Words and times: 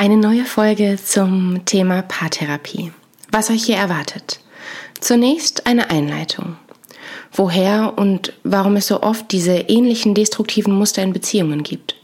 Eine 0.00 0.16
neue 0.16 0.46
Folge 0.46 0.96
zum 0.96 1.66
Thema 1.66 2.00
Paartherapie. 2.00 2.90
Was 3.30 3.50
euch 3.50 3.64
hier 3.64 3.76
erwartet. 3.76 4.40
Zunächst 4.98 5.66
eine 5.66 5.90
Einleitung. 5.90 6.56
Woher 7.34 7.98
und 7.98 8.32
warum 8.42 8.76
es 8.76 8.86
so 8.86 9.02
oft 9.02 9.30
diese 9.30 9.52
ähnlichen 9.52 10.14
destruktiven 10.14 10.72
Muster 10.72 11.02
in 11.02 11.12
Beziehungen 11.12 11.62
gibt. 11.62 11.96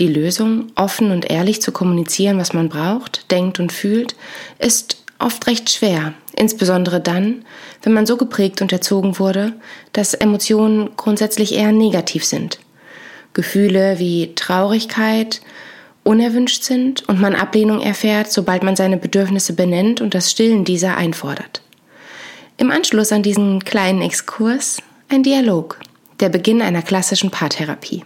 Die 0.00 0.08
Lösung, 0.08 0.72
offen 0.74 1.12
und 1.12 1.30
ehrlich 1.30 1.62
zu 1.62 1.70
kommunizieren, 1.70 2.40
was 2.40 2.52
man 2.52 2.68
braucht, 2.68 3.30
denkt 3.30 3.60
und 3.60 3.70
fühlt, 3.70 4.16
ist 4.58 5.04
oft 5.20 5.46
recht 5.46 5.70
schwer, 5.70 6.12
insbesondere 6.34 7.00
dann, 7.00 7.44
wenn 7.84 7.92
man 7.92 8.06
so 8.06 8.16
geprägt 8.16 8.62
und 8.62 8.72
erzogen 8.72 9.20
wurde, 9.20 9.52
dass 9.92 10.12
Emotionen 10.12 10.90
grundsätzlich 10.96 11.54
eher 11.54 11.70
negativ 11.70 12.24
sind. 12.24 12.58
Gefühle 13.32 14.00
wie 14.00 14.34
Traurigkeit, 14.34 15.40
unerwünscht 16.06 16.62
sind 16.62 17.08
und 17.08 17.20
man 17.20 17.34
Ablehnung 17.34 17.80
erfährt, 17.80 18.30
sobald 18.30 18.62
man 18.62 18.76
seine 18.76 18.96
Bedürfnisse 18.96 19.52
benennt 19.52 20.00
und 20.00 20.14
das 20.14 20.30
Stillen 20.30 20.64
dieser 20.64 20.96
einfordert. 20.96 21.62
Im 22.58 22.70
Anschluss 22.70 23.12
an 23.12 23.22
diesen 23.22 23.64
kleinen 23.64 24.00
Exkurs 24.00 24.78
ein 25.08 25.22
Dialog, 25.22 25.78
der 26.20 26.28
Beginn 26.28 26.62
einer 26.62 26.82
klassischen 26.82 27.30
Paartherapie. 27.30 28.04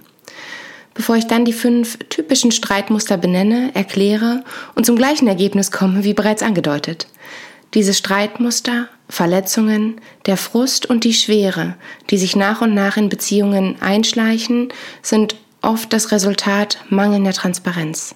Bevor 0.95 1.17
ich 1.17 1.27
dann 1.27 1.45
die 1.45 1.53
fünf 1.53 1.99
typischen 2.09 2.51
Streitmuster 2.51 3.17
benenne, 3.17 3.71
erkläre 3.75 4.45
und 4.75 4.87
zum 4.87 4.97
gleichen 4.97 5.29
Ergebnis 5.29 5.71
komme 5.71 6.03
wie 6.03 6.15
bereits 6.15 6.43
angedeutet. 6.43 7.07
Diese 7.75 7.95
Streitmuster, 7.95 8.89
Verletzungen, 9.09 10.01
der 10.27 10.37
Frust 10.37 10.87
und 10.87 11.05
die 11.05 11.15
Schwere, 11.15 11.77
die 12.11 12.19
sich 12.19 12.35
nach 12.35 12.63
und 12.63 12.75
nach 12.75 12.97
in 12.97 13.09
Beziehungen 13.09 13.81
einschleichen, 13.81 14.73
sind 15.03 15.37
oft 15.63 15.93
das 15.93 16.13
Resultat 16.13 16.79
mangelnder 16.89 17.33
Transparenz. 17.33 18.15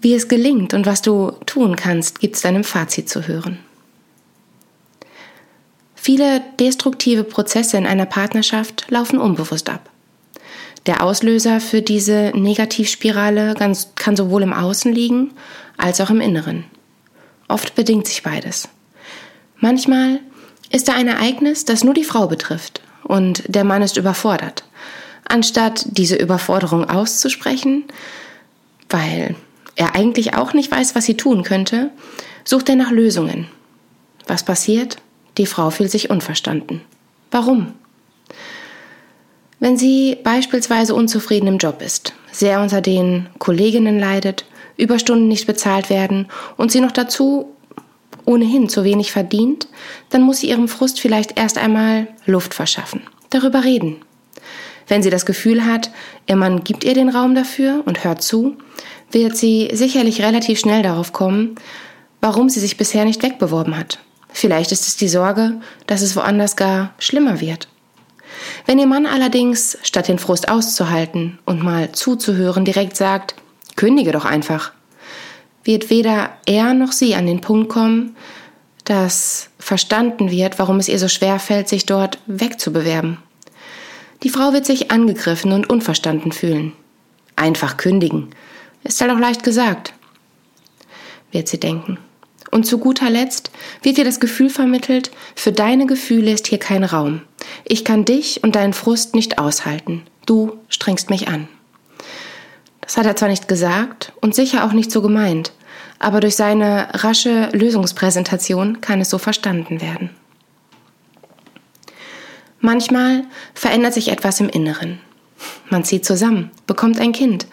Wie 0.00 0.14
es 0.14 0.28
gelingt 0.28 0.74
und 0.74 0.86
was 0.86 1.02
du 1.02 1.32
tun 1.46 1.74
kannst, 1.74 2.20
gibt 2.20 2.36
es 2.36 2.42
dann 2.42 2.62
Fazit 2.62 3.08
zu 3.08 3.26
hören. 3.26 3.58
Viele 5.96 6.40
destruktive 6.60 7.24
Prozesse 7.24 7.76
in 7.76 7.86
einer 7.86 8.06
Partnerschaft 8.06 8.86
laufen 8.88 9.18
unbewusst 9.18 9.68
ab. 9.68 9.90
Der 10.86 11.02
Auslöser 11.02 11.60
für 11.60 11.82
diese 11.82 12.32
Negativspirale 12.34 13.54
kann 13.96 14.16
sowohl 14.16 14.42
im 14.42 14.52
Außen 14.52 14.92
liegen 14.92 15.32
als 15.76 16.00
auch 16.00 16.10
im 16.10 16.20
Inneren. 16.20 16.64
Oft 17.48 17.74
bedingt 17.74 18.06
sich 18.06 18.22
beides. 18.22 18.68
Manchmal 19.56 20.20
ist 20.70 20.88
da 20.88 20.94
ein 20.94 21.08
Ereignis, 21.08 21.64
das 21.64 21.82
nur 21.82 21.94
die 21.94 22.04
Frau 22.04 22.28
betrifft 22.28 22.80
und 23.02 23.42
der 23.48 23.64
Mann 23.64 23.82
ist 23.82 23.96
überfordert. 23.96 24.64
Anstatt 25.28 25.86
diese 25.90 26.16
Überforderung 26.16 26.88
auszusprechen, 26.88 27.84
weil 28.88 29.36
er 29.76 29.94
eigentlich 29.94 30.34
auch 30.34 30.54
nicht 30.54 30.70
weiß, 30.70 30.94
was 30.94 31.04
sie 31.04 31.16
tun 31.16 31.42
könnte, 31.42 31.90
sucht 32.44 32.68
er 32.68 32.76
nach 32.76 32.90
Lösungen. 32.90 33.46
Was 34.26 34.42
passiert? 34.42 34.96
Die 35.36 35.46
Frau 35.46 35.70
fühlt 35.70 35.90
sich 35.90 36.10
unverstanden. 36.10 36.80
Warum? 37.30 37.74
Wenn 39.60 39.76
sie 39.76 40.16
beispielsweise 40.22 40.94
unzufrieden 40.94 41.46
im 41.46 41.58
Job 41.58 41.82
ist, 41.82 42.14
sehr 42.32 42.60
unter 42.60 42.80
den 42.80 43.28
Kolleginnen 43.38 43.98
leidet, 43.98 44.44
Überstunden 44.76 45.28
nicht 45.28 45.46
bezahlt 45.46 45.90
werden 45.90 46.28
und 46.56 46.70
sie 46.70 46.80
noch 46.80 46.92
dazu 46.92 47.54
ohnehin 48.24 48.68
zu 48.68 48.84
wenig 48.84 49.10
verdient, 49.10 49.68
dann 50.10 50.22
muss 50.22 50.38
sie 50.38 50.48
ihrem 50.48 50.68
Frust 50.68 51.00
vielleicht 51.00 51.38
erst 51.38 51.58
einmal 51.58 52.06
Luft 52.26 52.54
verschaffen, 52.54 53.02
darüber 53.30 53.64
reden, 53.64 53.96
wenn 54.88 55.02
sie 55.02 55.10
das 55.10 55.26
Gefühl 55.26 55.64
hat, 55.64 55.90
ihr 56.26 56.36
Mann 56.36 56.64
gibt 56.64 56.84
ihr 56.84 56.94
den 56.94 57.08
Raum 57.08 57.34
dafür 57.34 57.82
und 57.84 58.04
hört 58.04 58.22
zu, 58.22 58.56
wird 59.10 59.36
sie 59.36 59.70
sicherlich 59.72 60.22
relativ 60.22 60.58
schnell 60.58 60.82
darauf 60.82 61.12
kommen, 61.12 61.54
warum 62.20 62.48
sie 62.48 62.60
sich 62.60 62.76
bisher 62.76 63.04
nicht 63.04 63.22
wegbeworben 63.22 63.76
hat. 63.76 64.00
Vielleicht 64.30 64.72
ist 64.72 64.86
es 64.86 64.96
die 64.96 65.08
Sorge, 65.08 65.60
dass 65.86 66.02
es 66.02 66.16
woanders 66.16 66.56
gar 66.56 66.94
schlimmer 66.98 67.40
wird. 67.40 67.68
Wenn 68.66 68.78
ihr 68.78 68.86
Mann 68.86 69.06
allerdings, 69.06 69.78
statt 69.82 70.08
den 70.08 70.18
Frust 70.18 70.48
auszuhalten 70.48 71.38
und 71.44 71.62
mal 71.62 71.92
zuzuhören, 71.92 72.64
direkt 72.64 72.96
sagt, 72.96 73.34
kündige 73.76 74.12
doch 74.12 74.24
einfach, 74.24 74.72
wird 75.64 75.90
weder 75.90 76.30
er 76.46 76.74
noch 76.74 76.92
sie 76.92 77.14
an 77.14 77.26
den 77.26 77.40
Punkt 77.40 77.68
kommen, 77.68 78.16
dass 78.84 79.50
verstanden 79.58 80.30
wird, 80.30 80.58
warum 80.58 80.78
es 80.78 80.88
ihr 80.88 80.98
so 80.98 81.08
schwer 81.08 81.38
fällt, 81.38 81.68
sich 81.68 81.84
dort 81.84 82.18
wegzubewerben. 82.26 83.18
Die 84.22 84.30
Frau 84.30 84.52
wird 84.52 84.66
sich 84.66 84.90
angegriffen 84.90 85.52
und 85.52 85.70
unverstanden 85.70 86.32
fühlen. 86.32 86.72
Einfach 87.36 87.76
kündigen. 87.76 88.30
Ist 88.82 89.00
halt 89.00 89.10
auch 89.12 89.18
leicht 89.18 89.44
gesagt, 89.44 89.92
wird 91.30 91.48
sie 91.48 91.60
denken. 91.60 91.98
Und 92.50 92.64
zu 92.64 92.78
guter 92.78 93.10
Letzt 93.10 93.50
wird 93.82 93.98
ihr 93.98 94.04
das 94.04 94.20
Gefühl 94.20 94.50
vermittelt, 94.50 95.10
für 95.34 95.52
deine 95.52 95.86
Gefühle 95.86 96.32
ist 96.32 96.46
hier 96.46 96.58
kein 96.58 96.82
Raum. 96.82 97.20
Ich 97.64 97.84
kann 97.84 98.04
dich 98.04 98.42
und 98.42 98.56
deinen 98.56 98.72
Frust 98.72 99.14
nicht 99.14 99.38
aushalten. 99.38 100.02
Du 100.26 100.58
strengst 100.68 101.10
mich 101.10 101.28
an. 101.28 101.48
Das 102.80 102.96
hat 102.96 103.06
er 103.06 103.16
zwar 103.16 103.28
nicht 103.28 103.48
gesagt 103.48 104.12
und 104.20 104.34
sicher 104.34 104.64
auch 104.64 104.72
nicht 104.72 104.90
so 104.90 105.02
gemeint, 105.02 105.52
aber 105.98 106.20
durch 106.20 106.36
seine 106.36 106.88
rasche 106.94 107.50
Lösungspräsentation 107.52 108.80
kann 108.80 109.00
es 109.00 109.10
so 109.10 109.18
verstanden 109.18 109.80
werden. 109.82 110.10
Manchmal 112.60 113.24
verändert 113.54 113.94
sich 113.94 114.08
etwas 114.08 114.40
im 114.40 114.48
Inneren. 114.48 115.00
Man 115.70 115.84
zieht 115.84 116.04
zusammen, 116.04 116.50
bekommt 116.66 117.00
ein 117.00 117.12
Kind 117.12 117.46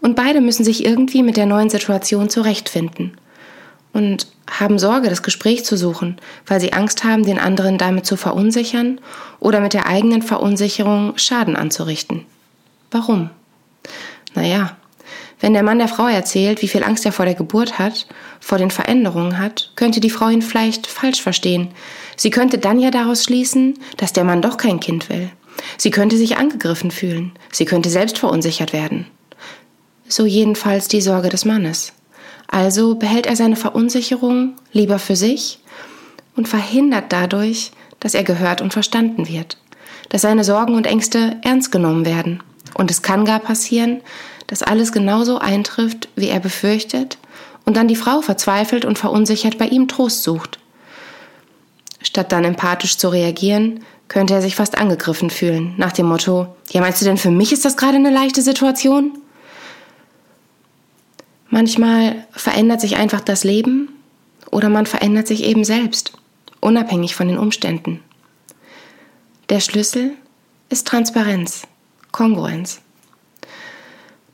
und 0.00 0.14
beide 0.14 0.40
müssen 0.40 0.64
sich 0.64 0.84
irgendwie 0.84 1.22
mit 1.22 1.36
der 1.36 1.46
neuen 1.46 1.70
Situation 1.70 2.28
zurechtfinden 2.28 3.16
und 3.92 4.26
haben 4.50 4.78
Sorge, 4.78 5.08
das 5.08 5.22
Gespräch 5.22 5.64
zu 5.64 5.76
suchen, 5.76 6.18
weil 6.46 6.60
sie 6.60 6.72
Angst 6.72 7.04
haben, 7.04 7.24
den 7.24 7.38
anderen 7.38 7.78
damit 7.78 8.06
zu 8.06 8.16
verunsichern 8.16 9.00
oder 9.40 9.60
mit 9.60 9.72
der 9.72 9.86
eigenen 9.86 10.22
Verunsicherung 10.22 11.16
Schaden 11.16 11.56
anzurichten. 11.56 12.26
Warum? 12.90 13.30
Naja, 14.34 14.76
wenn 15.40 15.54
der 15.54 15.62
Mann 15.62 15.78
der 15.78 15.88
Frau 15.88 16.06
erzählt, 16.06 16.62
wie 16.62 16.68
viel 16.68 16.84
Angst 16.84 17.04
er 17.04 17.12
vor 17.12 17.24
der 17.24 17.34
Geburt 17.34 17.78
hat, 17.78 18.06
vor 18.40 18.58
den 18.58 18.70
Veränderungen 18.70 19.38
hat, 19.38 19.72
könnte 19.74 20.00
die 20.00 20.10
Frau 20.10 20.28
ihn 20.28 20.42
vielleicht 20.42 20.86
falsch 20.86 21.20
verstehen. 21.20 21.68
Sie 22.22 22.30
könnte 22.30 22.58
dann 22.58 22.78
ja 22.78 22.92
daraus 22.92 23.24
schließen, 23.24 23.80
dass 23.96 24.12
der 24.12 24.22
Mann 24.22 24.42
doch 24.42 24.56
kein 24.56 24.78
Kind 24.78 25.08
will. 25.08 25.28
Sie 25.76 25.90
könnte 25.90 26.16
sich 26.16 26.36
angegriffen 26.36 26.92
fühlen. 26.92 27.32
Sie 27.50 27.64
könnte 27.64 27.90
selbst 27.90 28.16
verunsichert 28.16 28.72
werden. 28.72 29.08
So 30.06 30.24
jedenfalls 30.24 30.86
die 30.86 31.00
Sorge 31.00 31.30
des 31.30 31.44
Mannes. 31.44 31.92
Also 32.46 32.94
behält 32.94 33.26
er 33.26 33.34
seine 33.34 33.56
Verunsicherung 33.56 34.54
lieber 34.70 35.00
für 35.00 35.16
sich 35.16 35.58
und 36.36 36.46
verhindert 36.46 37.06
dadurch, 37.08 37.72
dass 37.98 38.14
er 38.14 38.22
gehört 38.22 38.60
und 38.60 38.72
verstanden 38.72 39.26
wird, 39.26 39.58
dass 40.10 40.22
seine 40.22 40.44
Sorgen 40.44 40.76
und 40.76 40.86
Ängste 40.86 41.38
ernst 41.42 41.72
genommen 41.72 42.06
werden. 42.06 42.40
Und 42.74 42.92
es 42.92 43.02
kann 43.02 43.24
gar 43.24 43.40
passieren, 43.40 44.00
dass 44.46 44.62
alles 44.62 44.92
genauso 44.92 45.38
eintrifft, 45.40 46.08
wie 46.14 46.28
er 46.28 46.38
befürchtet, 46.38 47.18
und 47.64 47.76
dann 47.76 47.88
die 47.88 47.96
Frau 47.96 48.20
verzweifelt 48.20 48.84
und 48.84 48.96
verunsichert 48.96 49.58
bei 49.58 49.66
ihm 49.66 49.88
Trost 49.88 50.22
sucht. 50.22 50.60
Statt 52.12 52.30
dann 52.30 52.44
empathisch 52.44 52.98
zu 52.98 53.08
reagieren, 53.08 53.80
könnte 54.08 54.34
er 54.34 54.42
sich 54.42 54.54
fast 54.54 54.76
angegriffen 54.76 55.30
fühlen, 55.30 55.72
nach 55.78 55.92
dem 55.92 56.04
Motto, 56.04 56.54
ja 56.68 56.82
meinst 56.82 57.00
du 57.00 57.06
denn, 57.06 57.16
für 57.16 57.30
mich 57.30 57.54
ist 57.54 57.64
das 57.64 57.78
gerade 57.78 57.96
eine 57.96 58.10
leichte 58.10 58.42
Situation? 58.42 59.16
Manchmal 61.48 62.26
verändert 62.32 62.82
sich 62.82 62.96
einfach 62.96 63.22
das 63.22 63.44
Leben 63.44 63.88
oder 64.50 64.68
man 64.68 64.84
verändert 64.84 65.26
sich 65.26 65.42
eben 65.42 65.64
selbst, 65.64 66.12
unabhängig 66.60 67.14
von 67.14 67.28
den 67.28 67.38
Umständen. 67.38 68.00
Der 69.48 69.60
Schlüssel 69.60 70.10
ist 70.68 70.86
Transparenz, 70.86 71.62
Kongruenz. 72.10 72.82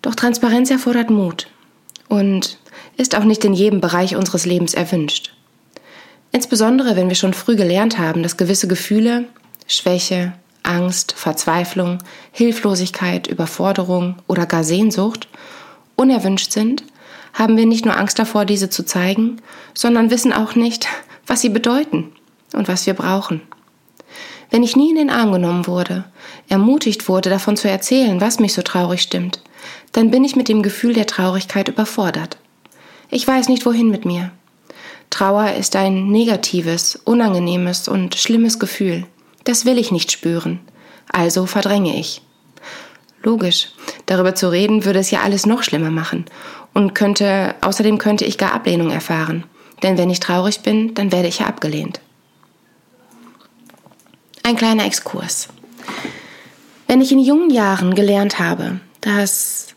Doch 0.03 0.17
Transparenz 0.17 0.69
erfordert 0.73 1.11
Mut 1.11 1.47
und 2.09 2.59
ist 2.97 3.15
auch 3.15 3.23
nicht 3.23 3.45
in 3.45 3.55
jedem 3.55 3.81
Bereich 3.81 4.17
unseres 4.17 4.47
Lebens 4.47 4.75
erwünscht. 4.75 5.38
Insbesondere 6.33 6.97
wenn 6.97 7.09
wir 7.09 7.17
schon 7.17 7.35
früh 7.35 7.57
gelernt 7.57 7.99
haben, 7.99 8.23
dass 8.23 8.37
gewisse 8.37 8.69
Gefühle, 8.69 9.25
Schwäche, 9.67 10.35
Angst, 10.63 11.13
Verzweiflung, 11.13 11.99
Hilflosigkeit, 12.33 13.27
Überforderung 13.27 14.17
oder 14.27 14.47
gar 14.47 14.65
Sehnsucht 14.65 15.29
unerwünscht 15.97 16.53
sind, 16.53 16.85
haben 17.33 17.57
wir 17.57 17.67
nicht 17.67 17.85
nur 17.85 17.97
Angst 17.97 18.19
davor, 18.19 18.45
diese 18.45 18.71
zu 18.71 18.85
zeigen, 18.85 19.41
sondern 19.75 20.11
wissen 20.11 20.33
auch 20.33 20.55
nicht, 20.55 20.89
was 21.27 21.41
sie 21.41 21.49
bedeuten 21.49 22.13
und 22.55 22.69
was 22.69 22.87
wir 22.87 22.95
brauchen. 22.95 23.43
Wenn 24.51 24.63
ich 24.63 24.77
nie 24.77 24.91
in 24.91 24.97
den 24.97 25.11
Arm 25.11 25.33
genommen 25.33 25.67
wurde, 25.67 26.05
ermutigt 26.49 27.09
wurde, 27.09 27.29
davon 27.29 27.57
zu 27.57 27.69
erzählen, 27.69 28.21
was 28.21 28.39
mich 28.39 28.55
so 28.55 28.63
traurig 28.63 29.03
stimmt, 29.03 29.43
dann 29.93 30.11
bin 30.11 30.25
ich 30.25 30.37
mit 30.37 30.49
dem 30.49 30.63
Gefühl 30.63 30.95
der 30.95 31.07
Traurigkeit 31.07 31.69
überfordert. 31.69 32.39
Ich 33.11 33.27
weiß 33.27 33.49
nicht, 33.49 33.67
wohin 33.67 33.91
mit 33.91 34.05
mir. 34.05 34.31
Trauer 35.11 35.53
ist 35.53 35.77
ein 35.77 36.09
negatives, 36.09 36.97
unangenehmes 37.05 37.89
und 37.89 38.15
schlimmes 38.15 38.59
Gefühl. 38.59 39.07
Das 39.45 39.65
will 39.65 39.79
ich 39.79 39.91
nicht 39.91 40.13
spüren. 40.13 40.61
Also 41.11 41.47
verdränge 41.47 41.99
ich. 41.99 42.23
Logisch. 43.23 43.69
Darüber 44.07 44.35
zu 44.35 44.51
reden 44.51 44.85
würde 44.85 44.99
es 44.99 45.11
ja 45.11 45.23
alles 45.23 45.47
noch 45.47 45.63
schlimmer 45.63 45.91
machen. 45.91 46.27
Und 46.75 46.95
könnte, 46.95 47.55
außerdem 47.63 47.99
könnte 47.99 48.25
ich 48.25 48.39
gar 48.39 48.53
Ablehnung 48.53 48.91
erfahren. 48.91 49.45
Denn 49.83 49.97
wenn 49.99 50.11
ich 50.11 50.21
traurig 50.21 50.61
bin, 50.61 50.95
dann 50.95 51.13
werde 51.13 51.29
ich 51.29 51.41
ja 51.41 51.47
abgelehnt. 51.47 52.01
Ein 54.43 54.57
kleiner 54.57 54.87
Exkurs. 54.87 55.49
Wenn 56.87 57.01
ich 57.01 57.13
in 57.13 57.19
jungen 57.19 57.51
Jahren 57.51 57.95
gelernt 57.95 58.39
habe, 58.39 58.81
dass 59.01 59.75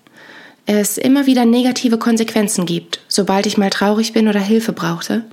es 0.79 0.97
immer 0.97 1.25
wieder 1.25 1.45
negative 1.45 1.97
Konsequenzen 1.97 2.65
gibt, 2.65 3.01
sobald 3.07 3.45
ich 3.45 3.57
mal 3.57 3.69
traurig 3.69 4.13
bin 4.13 4.27
oder 4.27 4.39
Hilfe 4.39 4.73
brauchte, 4.73 5.25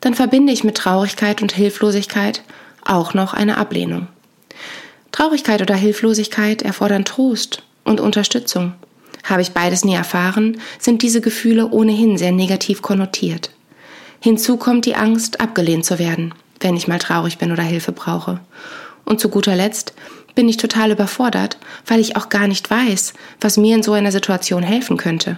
dann 0.00 0.14
verbinde 0.14 0.52
ich 0.52 0.64
mit 0.64 0.76
Traurigkeit 0.76 1.42
und 1.42 1.52
Hilflosigkeit 1.52 2.42
auch 2.84 3.14
noch 3.14 3.34
eine 3.34 3.58
Ablehnung. 3.58 4.06
Traurigkeit 5.12 5.60
oder 5.62 5.74
Hilflosigkeit 5.74 6.62
erfordern 6.62 7.04
Trost 7.04 7.62
und 7.84 8.00
Unterstützung. 8.00 8.74
Habe 9.24 9.42
ich 9.42 9.52
beides 9.52 9.84
nie 9.84 9.94
erfahren, 9.94 10.60
sind 10.78 11.02
diese 11.02 11.20
Gefühle 11.20 11.68
ohnehin 11.70 12.16
sehr 12.16 12.32
negativ 12.32 12.82
konnotiert. 12.82 13.50
Hinzu 14.20 14.56
kommt 14.56 14.86
die 14.86 14.94
Angst, 14.94 15.40
abgelehnt 15.40 15.84
zu 15.84 15.98
werden, 15.98 16.34
wenn 16.60 16.76
ich 16.76 16.88
mal 16.88 16.98
traurig 16.98 17.38
bin 17.38 17.52
oder 17.52 17.62
Hilfe 17.62 17.92
brauche. 17.92 18.40
Und 19.04 19.20
zu 19.20 19.28
guter 19.28 19.56
Letzt 19.56 19.92
bin 20.38 20.48
ich 20.48 20.56
total 20.56 20.92
überfordert, 20.92 21.58
weil 21.84 21.98
ich 21.98 22.14
auch 22.14 22.28
gar 22.28 22.46
nicht 22.46 22.70
weiß, 22.70 23.12
was 23.40 23.56
mir 23.56 23.74
in 23.74 23.82
so 23.82 23.92
einer 23.94 24.12
Situation 24.12 24.62
helfen 24.62 24.96
könnte. 24.96 25.36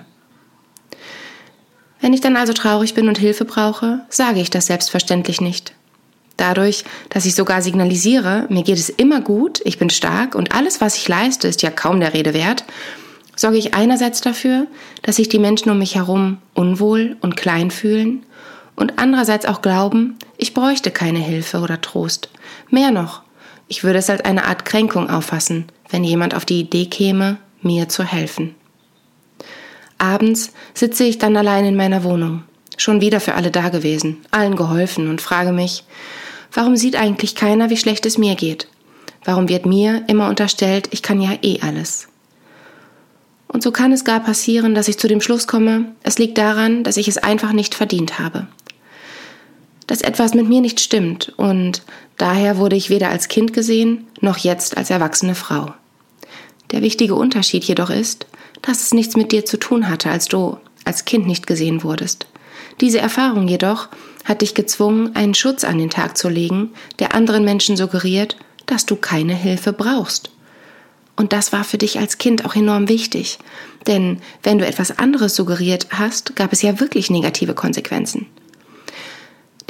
Wenn 2.02 2.12
ich 2.12 2.20
dann 2.20 2.36
also 2.36 2.52
traurig 2.52 2.92
bin 2.92 3.08
und 3.08 3.16
Hilfe 3.16 3.46
brauche, 3.46 4.02
sage 4.10 4.40
ich 4.40 4.50
das 4.50 4.66
selbstverständlich 4.66 5.40
nicht. 5.40 5.72
Dadurch, 6.36 6.84
dass 7.08 7.24
ich 7.24 7.34
sogar 7.34 7.62
signalisiere, 7.62 8.44
mir 8.50 8.62
geht 8.62 8.76
es 8.76 8.90
immer 8.90 9.22
gut, 9.22 9.62
ich 9.64 9.78
bin 9.78 9.88
stark 9.88 10.34
und 10.34 10.54
alles, 10.54 10.82
was 10.82 10.96
ich 10.96 11.08
leiste, 11.08 11.48
ist 11.48 11.62
ja 11.62 11.70
kaum 11.70 11.98
der 11.98 12.12
Rede 12.12 12.34
wert, 12.34 12.64
sorge 13.36 13.56
ich 13.56 13.72
einerseits 13.72 14.20
dafür, 14.20 14.66
dass 15.00 15.16
sich 15.16 15.30
die 15.30 15.38
Menschen 15.38 15.70
um 15.70 15.78
mich 15.78 15.94
herum 15.94 16.42
unwohl 16.52 17.16
und 17.22 17.38
klein 17.38 17.70
fühlen 17.70 18.26
und 18.76 18.98
andererseits 18.98 19.46
auch 19.46 19.62
glauben, 19.62 20.18
ich 20.36 20.52
bräuchte 20.52 20.90
keine 20.90 21.20
Hilfe 21.20 21.60
oder 21.60 21.80
Trost. 21.80 22.28
Mehr 22.68 22.90
noch, 22.90 23.22
ich 23.70 23.84
würde 23.84 24.00
es 24.00 24.10
als 24.10 24.22
eine 24.22 24.46
Art 24.46 24.64
Kränkung 24.64 25.08
auffassen, 25.08 25.66
wenn 25.90 26.02
jemand 26.02 26.34
auf 26.34 26.44
die 26.44 26.58
Idee 26.58 26.86
käme, 26.86 27.38
mir 27.62 27.88
zu 27.88 28.02
helfen. 28.02 28.56
Abends 29.96 30.52
sitze 30.74 31.04
ich 31.04 31.18
dann 31.18 31.36
allein 31.36 31.64
in 31.64 31.76
meiner 31.76 32.02
Wohnung, 32.02 32.42
schon 32.76 33.00
wieder 33.00 33.20
für 33.20 33.34
alle 33.34 33.52
da 33.52 33.68
gewesen, 33.68 34.16
allen 34.32 34.56
geholfen 34.56 35.08
und 35.08 35.20
frage 35.20 35.52
mich, 35.52 35.84
warum 36.52 36.74
sieht 36.74 36.96
eigentlich 36.96 37.36
keiner, 37.36 37.70
wie 37.70 37.76
schlecht 37.76 38.04
es 38.06 38.18
mir 38.18 38.34
geht? 38.34 38.66
Warum 39.24 39.48
wird 39.48 39.66
mir 39.66 40.02
immer 40.08 40.28
unterstellt, 40.28 40.88
ich 40.90 41.02
kann 41.02 41.20
ja 41.20 41.38
eh 41.40 41.60
alles? 41.60 42.08
Und 43.46 43.62
so 43.62 43.70
kann 43.70 43.92
es 43.92 44.04
gar 44.04 44.18
passieren, 44.18 44.74
dass 44.74 44.88
ich 44.88 44.98
zu 44.98 45.06
dem 45.06 45.20
Schluss 45.20 45.46
komme, 45.46 45.92
es 46.02 46.18
liegt 46.18 46.38
daran, 46.38 46.82
dass 46.82 46.96
ich 46.96 47.06
es 47.06 47.18
einfach 47.18 47.52
nicht 47.52 47.76
verdient 47.76 48.18
habe. 48.18 48.48
Dass 49.86 50.02
etwas 50.02 50.34
mit 50.34 50.48
mir 50.48 50.60
nicht 50.60 50.80
stimmt 50.80 51.32
und 51.36 51.82
daher 52.20 52.58
wurde 52.58 52.76
ich 52.76 52.90
weder 52.90 53.08
als 53.08 53.28
Kind 53.28 53.52
gesehen, 53.52 54.06
noch 54.20 54.38
jetzt 54.38 54.76
als 54.76 54.90
erwachsene 54.90 55.34
Frau. 55.34 55.72
Der 56.70 56.82
wichtige 56.82 57.14
Unterschied 57.14 57.64
jedoch 57.64 57.90
ist, 57.90 58.26
dass 58.62 58.82
es 58.82 58.92
nichts 58.92 59.16
mit 59.16 59.32
dir 59.32 59.44
zu 59.44 59.56
tun 59.56 59.88
hatte, 59.88 60.10
als 60.10 60.26
du 60.26 60.58
als 60.84 61.04
Kind 61.04 61.26
nicht 61.26 61.46
gesehen 61.46 61.82
wurdest. 61.82 62.26
Diese 62.80 63.00
Erfahrung 63.00 63.48
jedoch 63.48 63.88
hat 64.24 64.42
dich 64.42 64.54
gezwungen, 64.54 65.14
einen 65.16 65.34
Schutz 65.34 65.64
an 65.64 65.78
den 65.78 65.90
Tag 65.90 66.16
zu 66.16 66.28
legen, 66.28 66.70
der 66.98 67.14
anderen 67.14 67.44
Menschen 67.44 67.76
suggeriert, 67.76 68.36
dass 68.66 68.86
du 68.86 68.96
keine 68.96 69.34
Hilfe 69.34 69.72
brauchst. 69.72 70.30
Und 71.16 71.32
das 71.32 71.52
war 71.52 71.64
für 71.64 71.78
dich 71.78 71.98
als 71.98 72.18
Kind 72.18 72.44
auch 72.44 72.54
enorm 72.54 72.88
wichtig, 72.88 73.38
denn 73.86 74.20
wenn 74.42 74.58
du 74.58 74.66
etwas 74.66 74.98
anderes 74.98 75.34
suggeriert 75.34 75.88
hast, 75.90 76.36
gab 76.36 76.52
es 76.52 76.62
ja 76.62 76.80
wirklich 76.80 77.10
negative 77.10 77.54
Konsequenzen. 77.54 78.26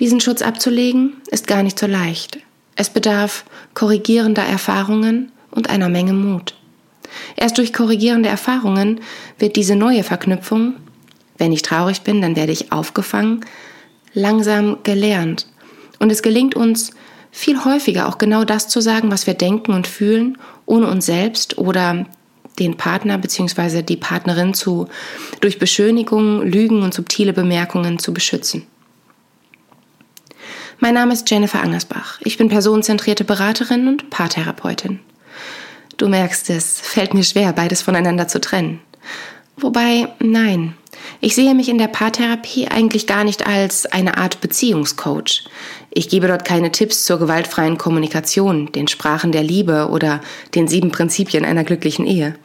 Diesen 0.00 0.20
Schutz 0.20 0.41
abzulegen 0.41 1.19
ist 1.31 1.47
gar 1.47 1.62
nicht 1.62 1.79
so 1.79 1.87
leicht. 1.87 2.38
Es 2.75 2.88
bedarf 2.88 3.44
korrigierender 3.75 4.43
Erfahrungen 4.43 5.31
und 5.50 5.69
einer 5.69 5.91
Menge 5.91 6.14
Mut. 6.14 6.55
Erst 7.37 7.58
durch 7.58 7.75
korrigierende 7.75 8.31
Erfahrungen 8.31 9.00
wird 9.38 9.56
diese 9.56 9.76
neue 9.76 10.02
Verknüpfung, 10.02 10.76
wenn 11.37 11.52
ich 11.52 11.62
traurig 11.62 12.02
bin, 12.02 12.23
dann 12.23 12.37
werde 12.37 12.52
ich 12.52 12.73
aufgefangen, 12.73 13.44
langsam 14.14 14.79
gelernt. 14.85 15.47
Und 15.99 16.11
es 16.11 16.23
gelingt 16.23 16.55
uns 16.55 16.93
viel 17.31 17.64
häufiger 17.64 18.08
auch 18.08 18.19
genau 18.19 18.44
das 18.44 18.69
zu 18.69 18.81
sagen, 18.81 19.11
was 19.11 19.26
wir 19.26 19.35
denken 19.35 19.73
und 19.73 19.87
fühlen, 19.87 20.38
ohne 20.67 20.88
uns 20.88 21.06
selbst 21.06 21.58
oder 21.58 22.06
den 22.58 22.76
Partner 22.76 23.19
bzw. 23.19 23.82
die 23.82 23.97
Partnerin 23.97 24.55
zu 24.55 24.88
durch 25.41 25.58
Beschönigungen, 25.58 26.43
Lügen 26.50 26.82
und 26.82 26.94
subtile 26.94 27.32
Bemerkungen 27.32 27.99
zu 27.99 28.12
beschützen. 28.12 28.67
Mein 30.82 30.94
Name 30.94 31.12
ist 31.12 31.28
Jennifer 31.30 31.60
Angersbach. 31.60 32.18
Ich 32.24 32.38
bin 32.38 32.48
personenzentrierte 32.48 33.22
Beraterin 33.22 33.86
und 33.86 34.08
Paartherapeutin. 34.08 35.00
Du 35.98 36.08
merkst 36.08 36.48
es, 36.48 36.80
fällt 36.80 37.12
mir 37.12 37.22
schwer, 37.22 37.52
beides 37.52 37.82
voneinander 37.82 38.28
zu 38.28 38.40
trennen. 38.40 38.80
Wobei, 39.58 40.08
nein, 40.20 40.74
ich 41.20 41.34
sehe 41.34 41.54
mich 41.54 41.68
in 41.68 41.76
der 41.76 41.88
Paartherapie 41.88 42.68
eigentlich 42.68 43.06
gar 43.06 43.24
nicht 43.24 43.46
als 43.46 43.84
eine 43.84 44.16
Art 44.16 44.40
Beziehungscoach. 44.40 45.44
Ich 45.90 46.08
gebe 46.08 46.28
dort 46.28 46.46
keine 46.46 46.72
Tipps 46.72 47.04
zur 47.04 47.18
gewaltfreien 47.18 47.76
Kommunikation, 47.76 48.72
den 48.72 48.88
Sprachen 48.88 49.32
der 49.32 49.42
Liebe 49.42 49.88
oder 49.90 50.22
den 50.54 50.66
sieben 50.66 50.90
Prinzipien 50.90 51.44
einer 51.44 51.64
glücklichen 51.64 52.06
Ehe. 52.06 52.36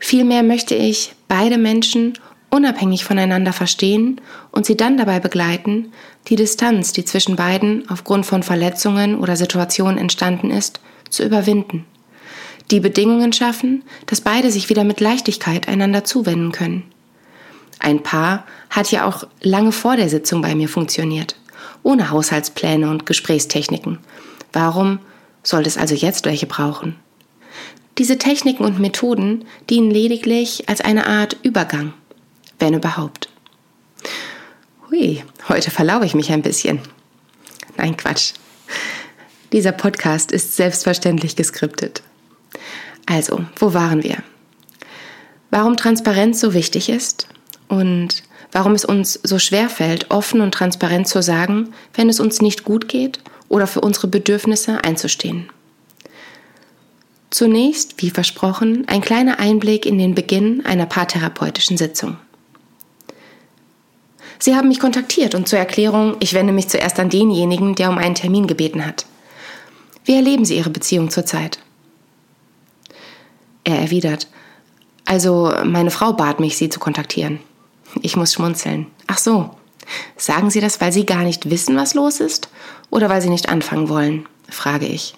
Vielmehr 0.00 0.42
möchte 0.42 0.74
ich 0.74 1.12
beide 1.28 1.58
Menschen 1.58 2.14
unabhängig 2.50 3.04
voneinander 3.04 3.52
verstehen 3.52 4.20
und 4.50 4.66
sie 4.66 4.76
dann 4.76 4.96
dabei 4.96 5.20
begleiten, 5.20 5.92
die 6.28 6.36
Distanz, 6.36 6.92
die 6.92 7.04
zwischen 7.04 7.36
beiden 7.36 7.88
aufgrund 7.88 8.26
von 8.26 8.42
Verletzungen 8.42 9.18
oder 9.18 9.36
Situationen 9.36 9.98
entstanden 9.98 10.50
ist, 10.50 10.80
zu 11.10 11.24
überwinden 11.24 11.86
die 12.70 12.80
Bedingungen 12.80 13.32
schaffen, 13.32 13.82
dass 14.06 14.20
beide 14.20 14.50
sich 14.50 14.68
wieder 14.68 14.84
mit 14.84 15.00
Leichtigkeit 15.00 15.68
einander 15.68 16.04
zuwenden 16.04 16.52
können. 16.52 16.84
Ein 17.78 18.02
Paar 18.02 18.44
hat 18.70 18.90
ja 18.90 19.06
auch 19.06 19.26
lange 19.40 19.72
vor 19.72 19.96
der 19.96 20.08
Sitzung 20.08 20.42
bei 20.42 20.54
mir 20.54 20.68
funktioniert, 20.68 21.36
ohne 21.82 22.10
Haushaltspläne 22.10 22.90
und 22.90 23.06
Gesprächstechniken. 23.06 23.98
Warum 24.52 24.98
sollte 25.42 25.68
es 25.68 25.78
also 25.78 25.94
jetzt 25.94 26.26
welche 26.26 26.46
brauchen? 26.46 26.96
Diese 27.96 28.18
Techniken 28.18 28.64
und 28.64 28.78
Methoden 28.78 29.44
dienen 29.70 29.90
lediglich 29.90 30.68
als 30.68 30.80
eine 30.80 31.06
Art 31.06 31.36
Übergang, 31.42 31.94
wenn 32.58 32.74
überhaupt. 32.74 33.28
Hui, 34.90 35.22
heute 35.50 35.70
verlaube 35.70 36.06
ich 36.06 36.14
mich 36.14 36.32
ein 36.32 36.40
bisschen. 36.40 36.80
Nein, 37.76 37.96
Quatsch. 37.96 38.32
Dieser 39.52 39.72
Podcast 39.72 40.32
ist 40.32 40.56
selbstverständlich 40.56 41.36
geskriptet. 41.36 42.02
Also, 43.04 43.44
wo 43.56 43.74
waren 43.74 44.02
wir? 44.02 44.22
Warum 45.50 45.76
Transparenz 45.76 46.40
so 46.40 46.54
wichtig 46.54 46.88
ist 46.88 47.28
und 47.68 48.22
warum 48.50 48.72
es 48.72 48.86
uns 48.86 49.20
so 49.22 49.38
schwer 49.38 49.68
fällt, 49.68 50.10
offen 50.10 50.40
und 50.40 50.52
transparent 50.52 51.06
zu 51.06 51.22
sagen, 51.22 51.74
wenn 51.92 52.08
es 52.08 52.18
uns 52.18 52.40
nicht 52.40 52.64
gut 52.64 52.88
geht 52.88 53.20
oder 53.50 53.66
für 53.66 53.82
unsere 53.82 54.08
Bedürfnisse 54.08 54.84
einzustehen. 54.84 55.50
Zunächst, 57.28 58.00
wie 58.02 58.08
versprochen, 58.08 58.84
ein 58.88 59.02
kleiner 59.02 59.38
Einblick 59.38 59.84
in 59.84 59.98
den 59.98 60.14
Beginn 60.14 60.64
einer 60.64 60.86
paartherapeutischen 60.86 61.76
Sitzung. 61.76 62.16
Sie 64.38 64.54
haben 64.54 64.68
mich 64.68 64.80
kontaktiert 64.80 65.34
und 65.34 65.48
zur 65.48 65.58
Erklärung, 65.58 66.16
ich 66.20 66.34
wende 66.34 66.52
mich 66.52 66.68
zuerst 66.68 66.98
an 67.00 67.10
denjenigen, 67.10 67.74
der 67.74 67.90
um 67.90 67.98
einen 67.98 68.14
Termin 68.14 68.46
gebeten 68.46 68.86
hat. 68.86 69.06
Wie 70.04 70.14
erleben 70.14 70.44
Sie 70.44 70.56
Ihre 70.56 70.70
Beziehung 70.70 71.10
zurzeit? 71.10 71.58
Er 73.64 73.80
erwidert, 73.80 74.28
also 75.04 75.52
meine 75.64 75.90
Frau 75.90 76.12
bat 76.12 76.40
mich, 76.40 76.56
Sie 76.56 76.68
zu 76.68 76.78
kontaktieren. 76.78 77.40
Ich 78.02 78.16
muss 78.16 78.32
schmunzeln. 78.32 78.86
Ach 79.06 79.18
so, 79.18 79.50
sagen 80.16 80.50
Sie 80.50 80.60
das, 80.60 80.80
weil 80.80 80.92
Sie 80.92 81.06
gar 81.06 81.24
nicht 81.24 81.50
wissen, 81.50 81.76
was 81.76 81.94
los 81.94 82.20
ist? 82.20 82.48
Oder 82.90 83.08
weil 83.08 83.20
Sie 83.20 83.30
nicht 83.30 83.48
anfangen 83.48 83.88
wollen? 83.88 84.26
frage 84.48 84.86
ich. 84.86 85.14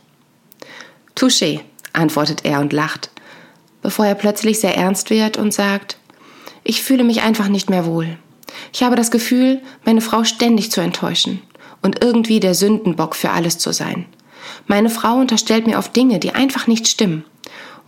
Touché, 1.14 1.60
antwortet 1.92 2.44
er 2.44 2.60
und 2.60 2.72
lacht, 2.72 3.10
bevor 3.82 4.06
er 4.06 4.14
plötzlich 4.14 4.60
sehr 4.60 4.76
ernst 4.76 5.10
wird 5.10 5.36
und 5.36 5.52
sagt, 5.52 5.98
ich 6.64 6.82
fühle 6.82 7.04
mich 7.04 7.22
einfach 7.22 7.48
nicht 7.48 7.70
mehr 7.70 7.86
wohl. 7.86 8.16
Ich 8.72 8.82
habe 8.82 8.96
das 8.96 9.10
Gefühl, 9.10 9.60
meine 9.84 10.00
Frau 10.00 10.24
ständig 10.24 10.70
zu 10.70 10.80
enttäuschen 10.80 11.42
und 11.82 12.02
irgendwie 12.02 12.40
der 12.40 12.54
Sündenbock 12.54 13.14
für 13.14 13.30
alles 13.30 13.58
zu 13.58 13.72
sein. 13.72 14.06
Meine 14.66 14.90
Frau 14.90 15.16
unterstellt 15.16 15.66
mir 15.66 15.78
oft 15.78 15.94
Dinge, 15.94 16.18
die 16.18 16.34
einfach 16.34 16.66
nicht 16.66 16.88
stimmen. 16.88 17.24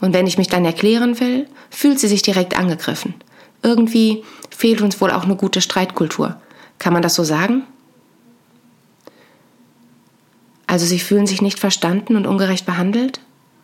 Und 0.00 0.12
wenn 0.12 0.26
ich 0.26 0.38
mich 0.38 0.48
dann 0.48 0.64
erklären 0.64 1.20
will, 1.20 1.46
fühlt 1.70 2.00
sie 2.00 2.08
sich 2.08 2.22
direkt 2.22 2.58
angegriffen. 2.58 3.14
Irgendwie 3.62 4.24
fehlt 4.50 4.80
uns 4.82 5.00
wohl 5.00 5.10
auch 5.10 5.24
eine 5.24 5.36
gute 5.36 5.60
Streitkultur. 5.60 6.40
Kann 6.78 6.92
man 6.92 7.02
das 7.02 7.14
so 7.14 7.22
sagen? 7.22 7.62
Also 10.66 10.86
Sie 10.86 10.98
fühlen 10.98 11.26
sich 11.26 11.42
nicht 11.42 11.58
verstanden 11.58 12.16
und 12.16 12.26
ungerecht 12.26 12.66
behandelt? 12.66 13.20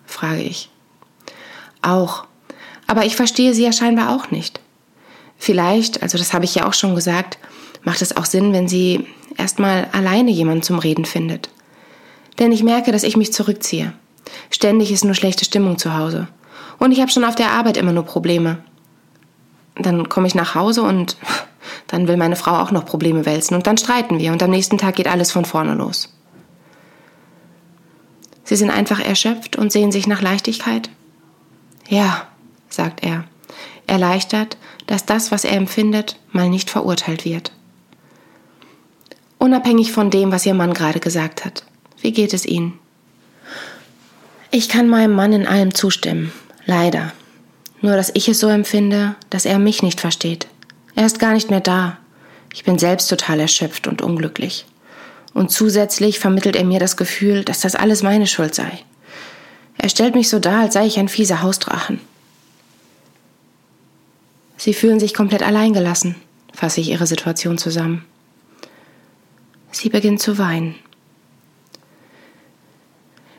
frage 0.06 0.42
ich. 0.42 0.70
Auch, 1.82 2.26
Aber 2.86 3.04
ich 3.04 3.16
verstehe 3.16 3.52
sie 3.54 3.64
ja 3.64 3.72
scheinbar 3.72 4.14
auch 4.14 4.30
nicht. 4.30 4.47
Vielleicht, 5.38 6.02
also 6.02 6.18
das 6.18 6.34
habe 6.34 6.44
ich 6.44 6.54
ja 6.56 6.66
auch 6.66 6.74
schon 6.74 6.94
gesagt, 6.94 7.38
macht 7.84 8.02
es 8.02 8.16
auch 8.16 8.26
Sinn, 8.26 8.52
wenn 8.52 8.68
sie 8.68 9.06
erstmal 9.36 9.88
alleine 9.92 10.30
jemanden 10.30 10.62
zum 10.62 10.78
Reden 10.78 11.04
findet. 11.04 11.48
Denn 12.38 12.52
ich 12.52 12.62
merke, 12.62 12.92
dass 12.92 13.04
ich 13.04 13.16
mich 13.16 13.32
zurückziehe. 13.32 13.92
Ständig 14.50 14.92
ist 14.92 15.04
nur 15.04 15.14
schlechte 15.14 15.44
Stimmung 15.44 15.78
zu 15.78 15.96
Hause. 15.96 16.28
Und 16.78 16.92
ich 16.92 17.00
habe 17.00 17.10
schon 17.10 17.24
auf 17.24 17.34
der 17.34 17.52
Arbeit 17.52 17.76
immer 17.76 17.92
nur 17.92 18.04
Probleme. 18.04 18.58
Dann 19.76 20.08
komme 20.08 20.26
ich 20.26 20.34
nach 20.34 20.54
Hause 20.54 20.82
und 20.82 21.16
dann 21.86 22.08
will 22.08 22.16
meine 22.16 22.36
Frau 22.36 22.58
auch 22.58 22.72
noch 22.72 22.84
Probleme 22.84 23.24
wälzen 23.24 23.54
und 23.54 23.66
dann 23.66 23.78
streiten 23.78 24.18
wir 24.18 24.32
und 24.32 24.42
am 24.42 24.50
nächsten 24.50 24.78
Tag 24.78 24.96
geht 24.96 25.08
alles 25.08 25.32
von 25.32 25.44
vorne 25.44 25.74
los. 25.74 26.12
Sie 28.44 28.56
sind 28.56 28.70
einfach 28.70 29.00
erschöpft 29.00 29.56
und 29.56 29.72
sehen 29.72 29.92
sich 29.92 30.06
nach 30.06 30.22
Leichtigkeit? 30.22 30.90
Ja, 31.88 32.26
sagt 32.68 33.04
er, 33.04 33.24
erleichtert, 33.88 34.56
dass 34.86 35.06
das, 35.06 35.30
was 35.30 35.44
er 35.44 35.56
empfindet, 35.56 36.16
mal 36.32 36.48
nicht 36.48 36.70
verurteilt 36.70 37.24
wird. 37.24 37.52
Unabhängig 39.38 39.92
von 39.92 40.10
dem, 40.10 40.32
was 40.32 40.46
Ihr 40.46 40.54
Mann 40.54 40.74
gerade 40.74 41.00
gesagt 41.00 41.44
hat. 41.44 41.64
Wie 42.00 42.12
geht 42.12 42.32
es 42.32 42.46
Ihnen? 42.46 42.78
Ich 44.50 44.68
kann 44.68 44.88
meinem 44.88 45.12
Mann 45.12 45.32
in 45.32 45.46
allem 45.46 45.74
zustimmen, 45.74 46.32
leider. 46.64 47.12
Nur 47.80 47.96
dass 47.96 48.10
ich 48.14 48.28
es 48.28 48.40
so 48.40 48.48
empfinde, 48.48 49.14
dass 49.30 49.44
er 49.44 49.58
mich 49.58 49.82
nicht 49.82 50.00
versteht. 50.00 50.48
Er 50.94 51.06
ist 51.06 51.20
gar 51.20 51.34
nicht 51.34 51.50
mehr 51.50 51.60
da. 51.60 51.98
Ich 52.52 52.64
bin 52.64 52.78
selbst 52.78 53.08
total 53.08 53.40
erschöpft 53.40 53.86
und 53.86 54.02
unglücklich. 54.02 54.64
Und 55.34 55.50
zusätzlich 55.52 56.18
vermittelt 56.18 56.56
er 56.56 56.64
mir 56.64 56.80
das 56.80 56.96
Gefühl, 56.96 57.44
dass 57.44 57.60
das 57.60 57.76
alles 57.76 58.02
meine 58.02 58.26
Schuld 58.26 58.54
sei. 58.54 58.80
Er 59.76 59.88
stellt 59.88 60.16
mich 60.16 60.28
so 60.28 60.40
dar, 60.40 60.62
als 60.62 60.74
sei 60.74 60.86
ich 60.86 60.98
ein 60.98 61.08
fieser 61.08 61.42
Hausdrachen. 61.42 62.00
Sie 64.58 64.74
fühlen 64.74 65.00
sich 65.00 65.14
komplett 65.14 65.42
alleingelassen, 65.42 66.16
fasse 66.52 66.80
ich 66.80 66.90
ihre 66.90 67.06
Situation 67.06 67.56
zusammen. 67.56 68.04
Sie 69.70 69.88
beginnt 69.88 70.20
zu 70.20 70.36
weinen. 70.36 70.74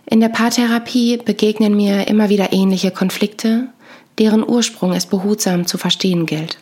In 0.06 0.22
der 0.22 0.30
Paartherapie 0.30 1.18
begegnen 1.18 1.76
mir 1.76 2.08
immer 2.08 2.30
wieder 2.30 2.52
ähnliche 2.54 2.90
Konflikte, 2.90 3.68
deren 4.18 4.48
Ursprung 4.48 4.94
es 4.94 5.06
behutsam 5.06 5.68
zu 5.68 5.78
verstehen 5.78 6.26
gilt. 6.26 6.58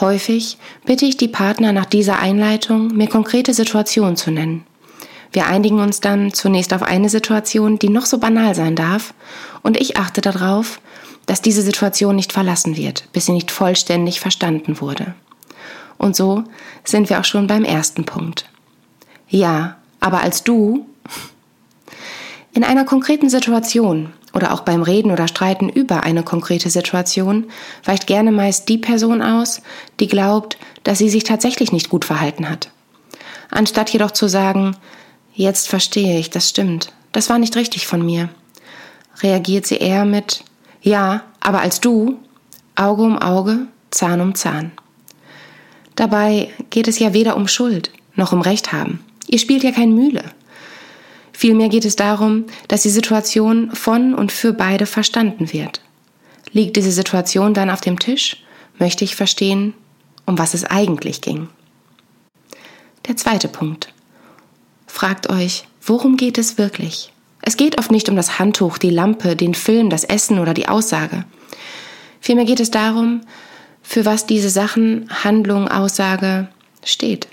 Häufig 0.00 0.58
bitte 0.84 1.06
ich 1.06 1.16
die 1.16 1.28
Partner 1.28 1.72
nach 1.72 1.86
dieser 1.86 2.18
Einleitung, 2.18 2.88
mir 2.88 3.08
konkrete 3.08 3.54
Situationen 3.54 4.16
zu 4.16 4.30
nennen. 4.30 4.66
Wir 5.32 5.46
einigen 5.46 5.80
uns 5.80 6.00
dann 6.00 6.32
zunächst 6.32 6.74
auf 6.74 6.82
eine 6.82 7.08
Situation, 7.08 7.78
die 7.78 7.88
noch 7.88 8.06
so 8.06 8.18
banal 8.18 8.54
sein 8.54 8.76
darf, 8.76 9.14
und 9.62 9.76
ich 9.80 9.96
achte 9.96 10.20
darauf, 10.20 10.80
dass 11.26 11.42
diese 11.42 11.62
Situation 11.62 12.16
nicht 12.16 12.32
verlassen 12.32 12.76
wird, 12.76 13.08
bis 13.12 13.26
sie 13.26 13.32
nicht 13.32 13.50
vollständig 13.50 14.20
verstanden 14.20 14.80
wurde. 14.80 15.14
Und 15.98 16.14
so 16.16 16.44
sind 16.84 17.10
wir 17.10 17.20
auch 17.20 17.24
schon 17.24 17.46
beim 17.46 17.64
ersten 17.64 18.04
Punkt. 18.04 18.48
Ja, 19.28 19.76
aber 20.00 20.22
als 20.22 20.44
du 20.44 20.86
in 22.52 22.64
einer 22.64 22.84
konkreten 22.84 23.28
Situation 23.28 24.12
oder 24.32 24.52
auch 24.52 24.60
beim 24.60 24.82
Reden 24.82 25.10
oder 25.10 25.28
Streiten 25.28 25.68
über 25.68 26.02
eine 26.04 26.22
konkrete 26.22 26.70
Situation 26.70 27.46
weicht 27.84 28.06
gerne 28.06 28.32
meist 28.32 28.68
die 28.68 28.78
Person 28.78 29.22
aus, 29.22 29.62
die 29.98 30.06
glaubt, 30.06 30.58
dass 30.84 30.98
sie 30.98 31.08
sich 31.08 31.24
tatsächlich 31.24 31.72
nicht 31.72 31.88
gut 31.88 32.04
verhalten 32.04 32.48
hat. 32.48 32.70
Anstatt 33.50 33.90
jedoch 33.90 34.10
zu 34.10 34.28
sagen, 34.28 34.76
jetzt 35.34 35.68
verstehe 35.68 36.18
ich, 36.18 36.30
das 36.30 36.48
stimmt, 36.48 36.92
das 37.12 37.30
war 37.30 37.38
nicht 37.38 37.56
richtig 37.56 37.86
von 37.86 38.04
mir, 38.04 38.28
reagiert 39.22 39.66
sie 39.66 39.76
eher 39.76 40.04
mit, 40.04 40.44
ja, 40.86 41.24
aber 41.40 41.60
als 41.60 41.80
du, 41.80 42.16
Auge 42.76 43.02
um 43.02 43.18
Auge, 43.18 43.66
Zahn 43.90 44.20
um 44.20 44.36
Zahn. 44.36 44.70
Dabei 45.96 46.50
geht 46.70 46.86
es 46.86 47.00
ja 47.00 47.12
weder 47.12 47.36
um 47.36 47.48
Schuld 47.48 47.90
noch 48.14 48.32
um 48.32 48.40
Recht 48.40 48.72
haben. 48.72 49.04
Ihr 49.26 49.40
spielt 49.40 49.64
ja 49.64 49.72
kein 49.72 49.94
Mühle. 49.94 50.22
Vielmehr 51.32 51.68
geht 51.68 51.84
es 51.84 51.96
darum, 51.96 52.44
dass 52.68 52.82
die 52.82 52.90
Situation 52.90 53.74
von 53.74 54.14
und 54.14 54.30
für 54.30 54.52
beide 54.52 54.86
verstanden 54.86 55.52
wird. 55.52 55.80
Liegt 56.52 56.76
diese 56.76 56.92
Situation 56.92 57.52
dann 57.52 57.68
auf 57.68 57.80
dem 57.80 57.98
Tisch, 57.98 58.44
möchte 58.78 59.04
ich 59.04 59.16
verstehen, 59.16 59.74
um 60.24 60.38
was 60.38 60.54
es 60.54 60.64
eigentlich 60.64 61.20
ging. 61.20 61.48
Der 63.08 63.16
zweite 63.16 63.48
Punkt. 63.48 63.92
Fragt 64.86 65.28
euch, 65.30 65.66
worum 65.82 66.16
geht 66.16 66.38
es 66.38 66.58
wirklich? 66.58 67.12
Es 67.48 67.56
geht 67.56 67.78
oft 67.78 67.92
nicht 67.92 68.08
um 68.08 68.16
das 68.16 68.40
Handtuch, 68.40 68.76
die 68.76 68.90
Lampe, 68.90 69.36
den 69.36 69.54
Film, 69.54 69.88
das 69.88 70.02
Essen 70.02 70.40
oder 70.40 70.52
die 70.52 70.66
Aussage. 70.68 71.24
Vielmehr 72.20 72.44
geht 72.44 72.58
es 72.58 72.72
darum, 72.72 73.20
für 73.82 74.04
was 74.04 74.26
diese 74.26 74.50
Sachen, 74.50 75.08
Handlung, 75.22 75.68
Aussage 75.68 76.48
steht. 76.84 77.28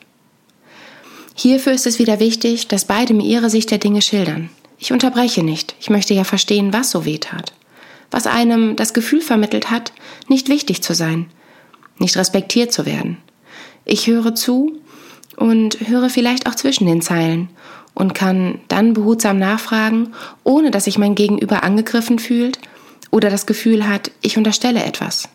Hierfür 1.33 1.73
ist 1.73 1.87
es 1.87 1.97
wieder 1.97 2.19
wichtig, 2.19 2.67
dass 2.67 2.85
beide 2.85 3.15
mir 3.15 3.25
ihre 3.25 3.49
Sicht 3.49 3.71
der 3.71 3.79
Dinge 3.79 4.03
schildern. 4.03 4.51
Ich 4.77 4.93
unterbreche 4.93 5.41
nicht. 5.41 5.75
Ich 5.79 5.89
möchte 5.89 6.13
ja 6.13 6.25
verstehen, 6.25 6.73
was 6.73 6.91
so 6.91 7.05
weh 7.05 7.17
tat. 7.17 7.51
Was 8.11 8.27
einem 8.27 8.75
das 8.75 8.93
Gefühl 8.93 9.21
vermittelt 9.21 9.71
hat, 9.71 9.93
nicht 10.27 10.47
wichtig 10.47 10.83
zu 10.83 10.93
sein, 10.93 11.25
nicht 11.97 12.17
respektiert 12.17 12.71
zu 12.71 12.85
werden. 12.85 13.17
Ich 13.83 14.05
höre 14.05 14.35
zu 14.35 14.79
und 15.37 15.79
höre 15.87 16.11
vielleicht 16.11 16.45
auch 16.45 16.53
zwischen 16.53 16.85
den 16.85 17.01
Zeilen 17.01 17.49
und 17.93 18.13
kann 18.13 18.59
dann 18.67 18.93
behutsam 18.93 19.37
nachfragen, 19.39 20.13
ohne 20.43 20.71
dass 20.71 20.85
sich 20.85 20.97
mein 20.97 21.15
Gegenüber 21.15 21.63
angegriffen 21.63 22.19
fühlt 22.19 22.59
oder 23.11 23.29
das 23.29 23.45
Gefühl 23.45 23.87
hat, 23.87 24.11
ich 24.21 24.37
unterstelle 24.37 24.83
etwas. 24.83 25.29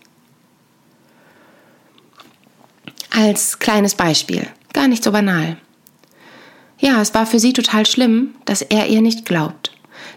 Als 3.11 3.59
kleines 3.59 3.95
Beispiel, 3.95 4.47
gar 4.73 4.89
nicht 4.89 5.03
so 5.03 5.13
banal. 5.13 5.57
Ja, 6.79 7.01
es 7.01 7.15
war 7.15 7.27
für 7.27 7.41
sie 7.41 7.53
total 7.53 7.87
schlimm, 7.87 8.35
dass 8.45 8.63
er 8.63 8.87
ihr 8.87 9.03
nicht 9.03 9.25
glaubt. 9.25 9.73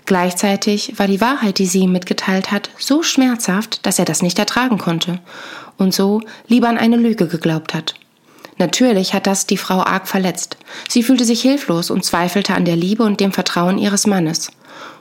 Gleichzeitig 0.06 0.98
war 1.00 1.08
die 1.08 1.22
Wahrheit, 1.22 1.58
die 1.58 1.66
sie 1.66 1.82
ihm 1.82 1.92
mitgeteilt 1.92 2.52
hat, 2.52 2.70
so 2.78 3.04
schmerzhaft, 3.04 3.86
dass 3.86 4.00
er 4.00 4.06
das 4.06 4.22
nicht 4.22 4.38
ertragen 4.40 4.78
konnte 4.78 5.20
und 5.78 5.94
so 5.94 6.22
lieber 6.48 6.70
an 6.70 6.78
eine 6.78 6.98
Lüge 6.98 7.28
geglaubt 7.28 7.74
hat. 7.74 7.96
Natürlich 8.62 9.16
hat 9.16 9.26
das 9.26 9.48
die 9.48 9.58
Frau 9.58 9.80
arg 9.80 10.08
verletzt. 10.08 10.56
Sie 10.88 11.02
fühlte 11.02 11.26
sich 11.26 11.42
hilflos 11.42 11.90
und 11.90 12.06
zweifelte 12.06 12.54
an 12.54 12.64
der 12.64 12.76
Liebe 12.76 13.02
und 13.02 13.20
dem 13.20 13.32
Vertrauen 13.32 13.80
ihres 13.80 14.06
Mannes. 14.06 14.52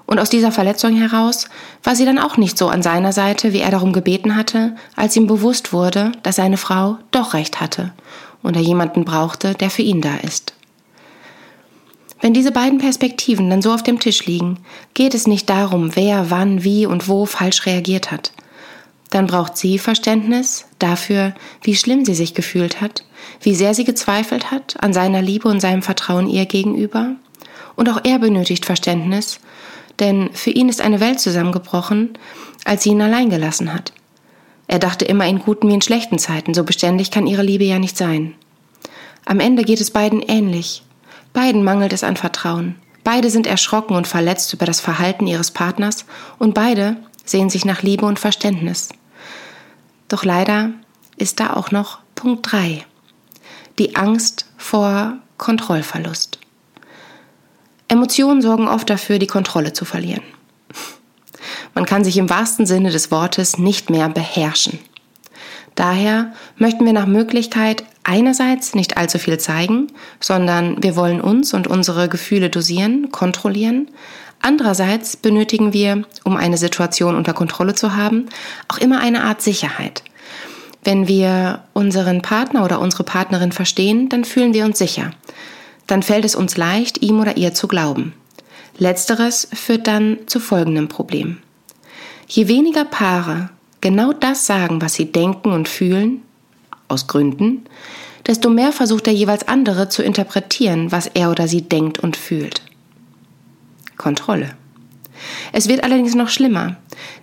Und 0.07 0.19
aus 0.19 0.31
dieser 0.31 0.50
Verletzung 0.50 0.97
heraus 0.97 1.47
war 1.85 1.95
sie 1.95 2.07
dann 2.07 2.19
auch 2.19 2.38
nicht 2.38 2.57
so 2.57 2.69
an 2.69 2.83
seiner 2.83 3.12
Seite, 3.12 3.52
wie 3.52 3.61
er 3.61 3.71
darum 3.71 3.93
gebeten 3.93 4.35
hatte, 4.35 4.76
als 4.97 5.14
ihm 5.14 5.26
bewusst 5.26 5.75
wurde, 5.75 6.12
dass 6.23 6.37
seine 6.37 6.57
Frau 6.57 6.97
doch 7.11 7.35
recht 7.35 7.61
hatte 7.61 7.93
und 8.43 8.57
er 8.57 8.62
jemanden 8.62 9.05
brauchte, 9.05 9.52
der 9.52 9.69
für 9.69 9.83
ihn 9.83 10.00
da 10.00 10.17
ist. 10.17 10.55
Wenn 12.23 12.33
diese 12.33 12.52
beiden 12.52 12.79
Perspektiven 12.79 13.50
dann 13.50 13.61
so 13.61 13.75
auf 13.75 13.83
dem 13.83 13.99
Tisch 13.99 14.25
liegen, 14.25 14.57
geht 14.95 15.14
es 15.14 15.26
nicht 15.26 15.50
darum, 15.50 15.97
wer, 15.97 16.31
wann, 16.31 16.64
wie 16.64 16.87
und 16.87 17.09
wo 17.09 17.26
falsch 17.26 17.67
reagiert 17.67 18.11
hat. 18.11 18.33
Dann 19.11 19.26
braucht 19.26 19.57
sie 19.57 19.79
Verständnis 19.79 20.67
dafür, 20.79 21.35
wie 21.62 21.75
schlimm 21.75 22.05
sie 22.05 22.14
sich 22.14 22.35
gefühlt 22.35 22.81
hat, 22.81 23.05
wie 23.43 23.55
sehr 23.55 23.75
sie 23.75 23.85
gezweifelt 23.85 24.52
hat 24.52 24.76
an 24.81 24.93
seiner 24.93 25.21
Liebe 25.21 25.49
und 25.49 25.61
seinem 25.61 25.83
Vertrauen 25.83 26.29
ihr 26.29 26.47
gegenüber. 26.47 27.17
Und 27.75 27.88
auch 27.88 28.00
er 28.05 28.21
benötigt 28.21 28.67
Verständnis, 28.67 29.40
denn 29.99 30.31
für 30.33 30.50
ihn 30.50 30.69
ist 30.69 30.81
eine 30.81 31.00
Welt 31.00 31.21
zusammengebrochen, 31.21 32.11
als 32.64 32.85
sie 32.85 32.90
ihn 32.90 33.02
allein 33.02 33.31
gelassen 33.31 33.75
hat. 33.75 33.93
Er 34.69 34.79
dachte 34.79 35.05
immer 35.05 35.26
in 35.26 35.40
guten 35.40 35.69
wie 35.69 35.75
in 35.75 35.83
schlechten 35.83 36.19
Zeiten, 36.19 36.55
so 36.55 36.62
beständig 36.62 37.11
kann 37.11 37.26
ihre 37.26 37.43
Liebe 37.43 37.64
ja 37.64 37.81
nicht 37.81 37.97
sein. 37.97 38.35
Am 39.25 39.40
Ende 39.40 39.64
geht 39.64 39.81
es 39.81 39.90
beiden 39.90 40.23
ähnlich. 40.23 40.83
Beiden 41.33 41.64
mangelt 41.64 41.93
es 41.93 42.05
an 42.05 42.17
Vertrauen. 42.17 42.76
Beide 43.02 43.31
sind 43.31 43.47
erschrocken 43.47 43.97
und 43.97 44.07
verletzt 44.07 44.52
über 44.52 44.67
das 44.67 44.81
Verhalten 44.81 45.26
ihres 45.26 45.50
Partners 45.50 46.05
und 46.38 46.55
beide 46.55 46.97
sehen 47.25 47.50
sich 47.50 47.64
nach 47.64 47.83
Liebe 47.83 48.07
und 48.07 48.19
Verständnis. 48.19 48.90
Doch 50.11 50.25
leider 50.25 50.73
ist 51.17 51.38
da 51.38 51.55
auch 51.55 51.71
noch 51.71 52.00
Punkt 52.17 52.50
3. 52.50 52.85
Die 53.79 53.95
Angst 53.95 54.45
vor 54.59 55.19
Kontrollverlust. 55.38 56.38
Emotionen 57.87 58.43
sorgen 58.43 58.69
oft 58.69 58.90
dafür, 58.90 59.21
die 59.21 59.29
Kontrolle 59.29 59.73
zu 59.73 59.85
verlieren. 59.85 60.25
Man 61.75 61.87
kann 61.87 62.02
sich 62.02 62.17
im 62.17 62.29
wahrsten 62.29 62.67
Sinne 62.67 62.90
des 62.90 63.12
Wortes 63.12 63.57
nicht 63.57 63.88
mehr 63.88 64.09
beherrschen. 64.09 64.81
Daher 65.76 66.33
möchten 66.57 66.85
wir 66.85 66.93
nach 66.93 67.07
Möglichkeit 67.07 67.85
einerseits 68.02 68.75
nicht 68.75 68.97
allzu 68.97 69.21
viel 69.21 69.38
zeigen, 69.38 69.87
sondern 70.19 70.83
wir 70.83 70.97
wollen 70.97 71.21
uns 71.21 71.55
und 71.55 71.69
unsere 71.69 72.09
Gefühle 72.09 72.50
dosieren, 72.50 73.12
kontrollieren. 73.12 73.88
Andererseits 74.40 75.16
benötigen 75.16 75.73
wir, 75.73 76.04
um 76.25 76.37
eine 76.37 76.56
Situation 76.56 77.14
unter 77.14 77.35
Kontrolle 77.35 77.75
zu 77.75 77.94
haben, 77.94 78.26
auch 78.68 78.78
immer 78.78 79.00
eine 79.00 79.23
Art 79.23 79.42
Sicherheit. 79.42 80.02
Wenn 80.82 81.06
wir 81.09 81.64
unseren 81.75 82.23
Partner 82.23 82.64
oder 82.64 82.80
unsere 82.80 83.04
Partnerin 83.04 83.52
verstehen, 83.52 84.09
dann 84.09 84.25
fühlen 84.25 84.54
wir 84.54 84.64
uns 84.64 84.78
sicher. 84.78 85.11
Dann 85.87 86.02
fällt 86.02 86.25
es 86.25 86.35
uns 86.35 86.56
leicht, 86.56 87.02
ihm 87.02 87.20
oder 87.20 87.37
ihr 87.37 87.52
zu 87.52 87.68
glauben. 87.68 88.14
Letzteres 88.78 89.49
führt 89.52 89.87
dann 89.87 90.18
zu 90.26 90.40
folgendem 90.40 90.88
Problem. 90.88 91.38
Je 92.26 92.49
weniger 92.49 92.87
Paare 92.87 93.50
genau 93.82 94.12
das 94.12 94.47
sagen, 94.47 94.80
was 94.80 94.94
sie 94.94 95.12
denken 95.12 95.52
und 95.52 95.68
fühlen, 95.68 96.23
aus 96.88 97.06
Gründen, 97.06 97.64
desto 98.26 98.49
mehr 98.49 98.73
versucht 98.73 99.06
der 99.06 99.12
jeweils 99.14 99.49
andere 99.49 99.88
zu 99.88 100.02
interpretieren, 100.02 100.92
was 100.92 101.09
er 101.09 101.30
oder 101.30 101.47
sie 101.47 101.62
denkt 101.62 101.99
und 101.99 102.16
fühlt. 102.16 102.62
Kontrolle. 104.00 104.57
Es 105.52 105.69
wird 105.69 105.85
allerdings 105.85 106.14
noch 106.14 106.30
schlimmer, 106.30 106.76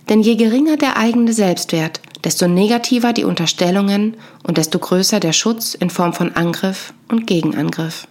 denn 0.08 0.20
je 0.20 0.36
geringer 0.36 0.76
der 0.76 0.96
eigene 0.96 1.32
Selbstwert, 1.32 2.00
desto 2.22 2.46
negativer 2.46 3.12
die 3.12 3.24
Unterstellungen 3.24 4.16
und 4.44 4.58
desto 4.58 4.78
größer 4.78 5.18
der 5.18 5.32
Schutz 5.32 5.74
in 5.74 5.90
Form 5.90 6.12
von 6.12 6.36
Angriff 6.36 6.94
und 7.08 7.26
Gegenangriff. 7.26 8.06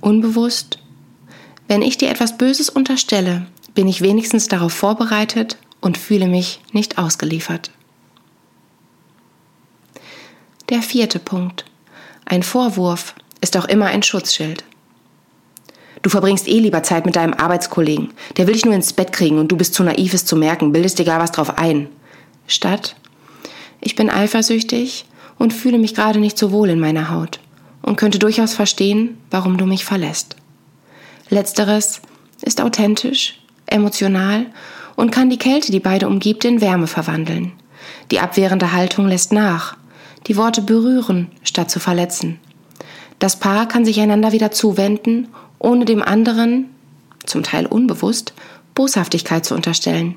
Unbewusst, 0.00 0.78
wenn 1.66 1.82
ich 1.82 1.98
dir 1.98 2.10
etwas 2.10 2.38
Böses 2.38 2.70
unterstelle, 2.70 3.46
bin 3.74 3.88
ich 3.88 4.00
wenigstens 4.00 4.46
darauf 4.46 4.72
vorbereitet 4.72 5.56
und 5.80 5.98
fühle 5.98 6.28
mich 6.28 6.60
nicht 6.72 6.98
ausgeliefert. 6.98 7.72
Der 10.68 10.80
vierte 10.80 11.18
Punkt. 11.18 11.64
Ein 12.24 12.42
Vorwurf 12.42 13.14
ist 13.40 13.56
auch 13.56 13.64
immer 13.64 13.86
ein 13.86 14.02
Schutzschild. 14.02 14.64
Du 16.04 16.10
verbringst 16.10 16.46
eh 16.48 16.58
lieber 16.58 16.82
Zeit 16.82 17.06
mit 17.06 17.16
deinem 17.16 17.32
Arbeitskollegen. 17.32 18.10
Der 18.36 18.46
will 18.46 18.52
dich 18.52 18.66
nur 18.66 18.74
ins 18.74 18.92
Bett 18.92 19.10
kriegen 19.10 19.38
und 19.38 19.48
du 19.48 19.56
bist 19.56 19.72
zu 19.72 19.82
naiv, 19.82 20.12
es 20.12 20.26
zu 20.26 20.36
merken, 20.36 20.70
bildest 20.70 20.98
dir 20.98 21.06
gar 21.06 21.18
was 21.18 21.32
drauf 21.32 21.56
ein. 21.56 21.88
Statt, 22.46 22.94
ich 23.80 23.96
bin 23.96 24.10
eifersüchtig 24.10 25.06
und 25.38 25.54
fühle 25.54 25.78
mich 25.78 25.94
gerade 25.94 26.20
nicht 26.20 26.36
so 26.36 26.52
wohl 26.52 26.68
in 26.68 26.78
meiner 26.78 27.08
Haut 27.08 27.40
und 27.80 27.96
könnte 27.96 28.18
durchaus 28.18 28.52
verstehen, 28.52 29.16
warum 29.30 29.56
du 29.56 29.64
mich 29.64 29.86
verlässt. 29.86 30.36
Letzteres 31.30 32.02
ist 32.42 32.60
authentisch, 32.60 33.40
emotional 33.64 34.44
und 34.96 35.10
kann 35.10 35.30
die 35.30 35.38
Kälte, 35.38 35.72
die 35.72 35.80
beide 35.80 36.06
umgibt, 36.06 36.44
in 36.44 36.60
Wärme 36.60 36.86
verwandeln. 36.86 37.52
Die 38.10 38.20
abwehrende 38.20 38.72
Haltung 38.72 39.08
lässt 39.08 39.32
nach. 39.32 39.78
Die 40.26 40.36
Worte 40.36 40.60
berühren, 40.60 41.30
statt 41.44 41.70
zu 41.70 41.80
verletzen. 41.80 42.40
Das 43.20 43.38
Paar 43.38 43.66
kann 43.68 43.86
sich 43.86 44.00
einander 44.00 44.32
wieder 44.32 44.50
zuwenden, 44.50 45.28
ohne 45.64 45.86
dem 45.86 46.02
anderen, 46.02 46.68
zum 47.24 47.42
Teil 47.42 47.66
unbewusst, 47.66 48.34
Boshaftigkeit 48.74 49.44
zu 49.44 49.54
unterstellen. 49.54 50.16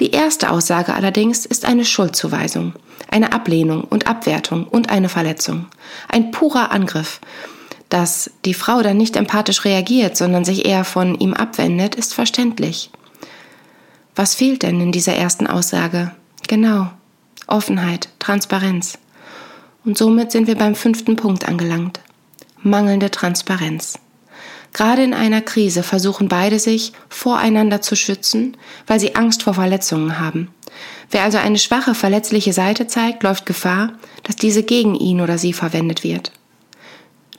Die 0.00 0.12
erste 0.12 0.50
Aussage 0.50 0.94
allerdings 0.94 1.44
ist 1.44 1.66
eine 1.66 1.84
Schuldzuweisung, 1.84 2.72
eine 3.10 3.32
Ablehnung 3.32 3.84
und 3.84 4.06
Abwertung 4.06 4.66
und 4.66 4.88
eine 4.88 5.10
Verletzung, 5.10 5.66
ein 6.08 6.30
purer 6.30 6.72
Angriff. 6.72 7.20
Dass 7.90 8.30
die 8.44 8.54
Frau 8.54 8.82
dann 8.82 8.96
nicht 8.96 9.16
empathisch 9.16 9.64
reagiert, 9.64 10.16
sondern 10.16 10.44
sich 10.44 10.64
eher 10.64 10.84
von 10.84 11.18
ihm 11.18 11.34
abwendet, 11.34 11.94
ist 11.96 12.14
verständlich. 12.14 12.90
Was 14.14 14.34
fehlt 14.34 14.62
denn 14.62 14.80
in 14.80 14.92
dieser 14.92 15.14
ersten 15.14 15.46
Aussage? 15.46 16.12
Genau, 16.48 16.90
Offenheit, 17.46 18.08
Transparenz. 18.18 18.96
Und 19.84 19.98
somit 19.98 20.30
sind 20.30 20.46
wir 20.46 20.56
beim 20.56 20.74
fünften 20.74 21.16
Punkt 21.16 21.46
angelangt. 21.48 22.00
Mangelnde 22.62 23.10
Transparenz. 23.10 23.98
Gerade 24.72 25.02
in 25.02 25.14
einer 25.14 25.40
Krise 25.40 25.82
versuchen 25.82 26.28
beide 26.28 26.58
sich 26.58 26.92
voreinander 27.08 27.80
zu 27.82 27.96
schützen, 27.96 28.56
weil 28.86 29.00
sie 29.00 29.16
Angst 29.16 29.42
vor 29.42 29.54
Verletzungen 29.54 30.18
haben. 30.18 30.48
Wer 31.10 31.24
also 31.24 31.38
eine 31.38 31.58
schwache, 31.58 31.94
verletzliche 31.94 32.52
Seite 32.52 32.86
zeigt, 32.86 33.22
läuft 33.22 33.46
Gefahr, 33.46 33.94
dass 34.22 34.36
diese 34.36 34.62
gegen 34.62 34.94
ihn 34.94 35.20
oder 35.20 35.38
sie 35.38 35.52
verwendet 35.52 36.04
wird. 36.04 36.32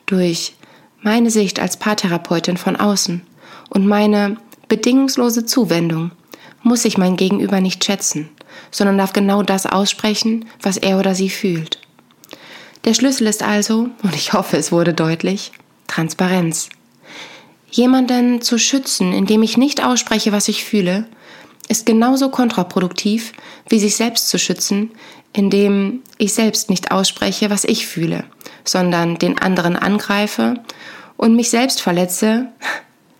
Durch 0.06 0.56
meine 1.02 1.32
Sicht 1.32 1.60
als 1.60 1.78
Paartherapeutin 1.78 2.58
von 2.58 2.76
außen 2.76 3.22
und 3.70 3.88
meine 3.88 4.38
bedingungslose 4.68 5.46
Zuwendung 5.46 6.12
muss 6.64 6.86
ich 6.86 6.98
mein 6.98 7.16
Gegenüber 7.16 7.62
nicht 7.62 7.84
schätzen, 7.84 8.30
sondern 8.72 8.98
darf 8.98 9.14
genau 9.14 9.42
das 9.42 9.66
aussprechen, 9.66 10.46
was 10.62 10.78
er 10.78 11.00
oder 11.00 11.16
sie 11.16 11.30
fühlt. 11.30 11.80
Der 12.84 12.94
Schlüssel 12.94 13.28
ist 13.28 13.44
also, 13.44 13.90
und 14.04 14.16
ich 14.16 14.34
hoffe, 14.34 14.58
es 14.58 14.72
wurde 14.72 14.94
deutlich, 14.94 15.52
Transparenz. 15.88 16.70
Jemanden 17.72 18.42
zu 18.42 18.60
schützen, 18.60 19.14
indem 19.14 19.44
ich 19.44 19.58
nicht 19.58 19.84
ausspreche, 19.84 20.32
was 20.32 20.48
ich 20.50 20.64
fühle, 20.64 21.08
ist 21.70 21.86
genauso 21.86 22.30
kontraproduktiv, 22.30 23.32
wie 23.70 23.80
sich 23.80 23.96
selbst 23.96 24.28
zu 24.28 24.38
schützen, 24.38 24.92
indem 25.34 26.02
ich 26.18 26.34
selbst 26.34 26.70
nicht 26.70 26.92
ausspreche, 26.92 27.50
was 27.50 27.64
ich 27.64 27.88
fühle, 27.88 28.26
sondern 28.66 29.18
den 29.18 29.40
anderen 29.40 29.78
angreife 29.78 30.56
und 31.16 31.36
mich 31.36 31.50
selbst 31.50 31.82
verletze, 31.82 32.48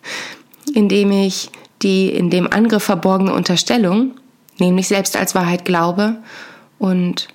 indem 0.74 1.12
ich 1.12 1.50
die 1.82 2.10
in 2.10 2.30
dem 2.30 2.52
Angriff 2.52 2.84
verborgene 2.84 3.34
Unterstellung, 3.34 4.16
nämlich 4.60 4.90
selbst 4.90 5.16
als 5.16 5.34
Wahrheit 5.34 5.64
glaube 5.64 6.18
und 6.78 7.30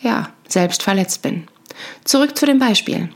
ja, 0.00 0.30
selbst 0.48 0.82
verletzt 0.82 1.22
bin. 1.22 1.46
Zurück 2.04 2.36
zu 2.36 2.46
dem 2.46 2.58
Beispiel. 2.58 3.10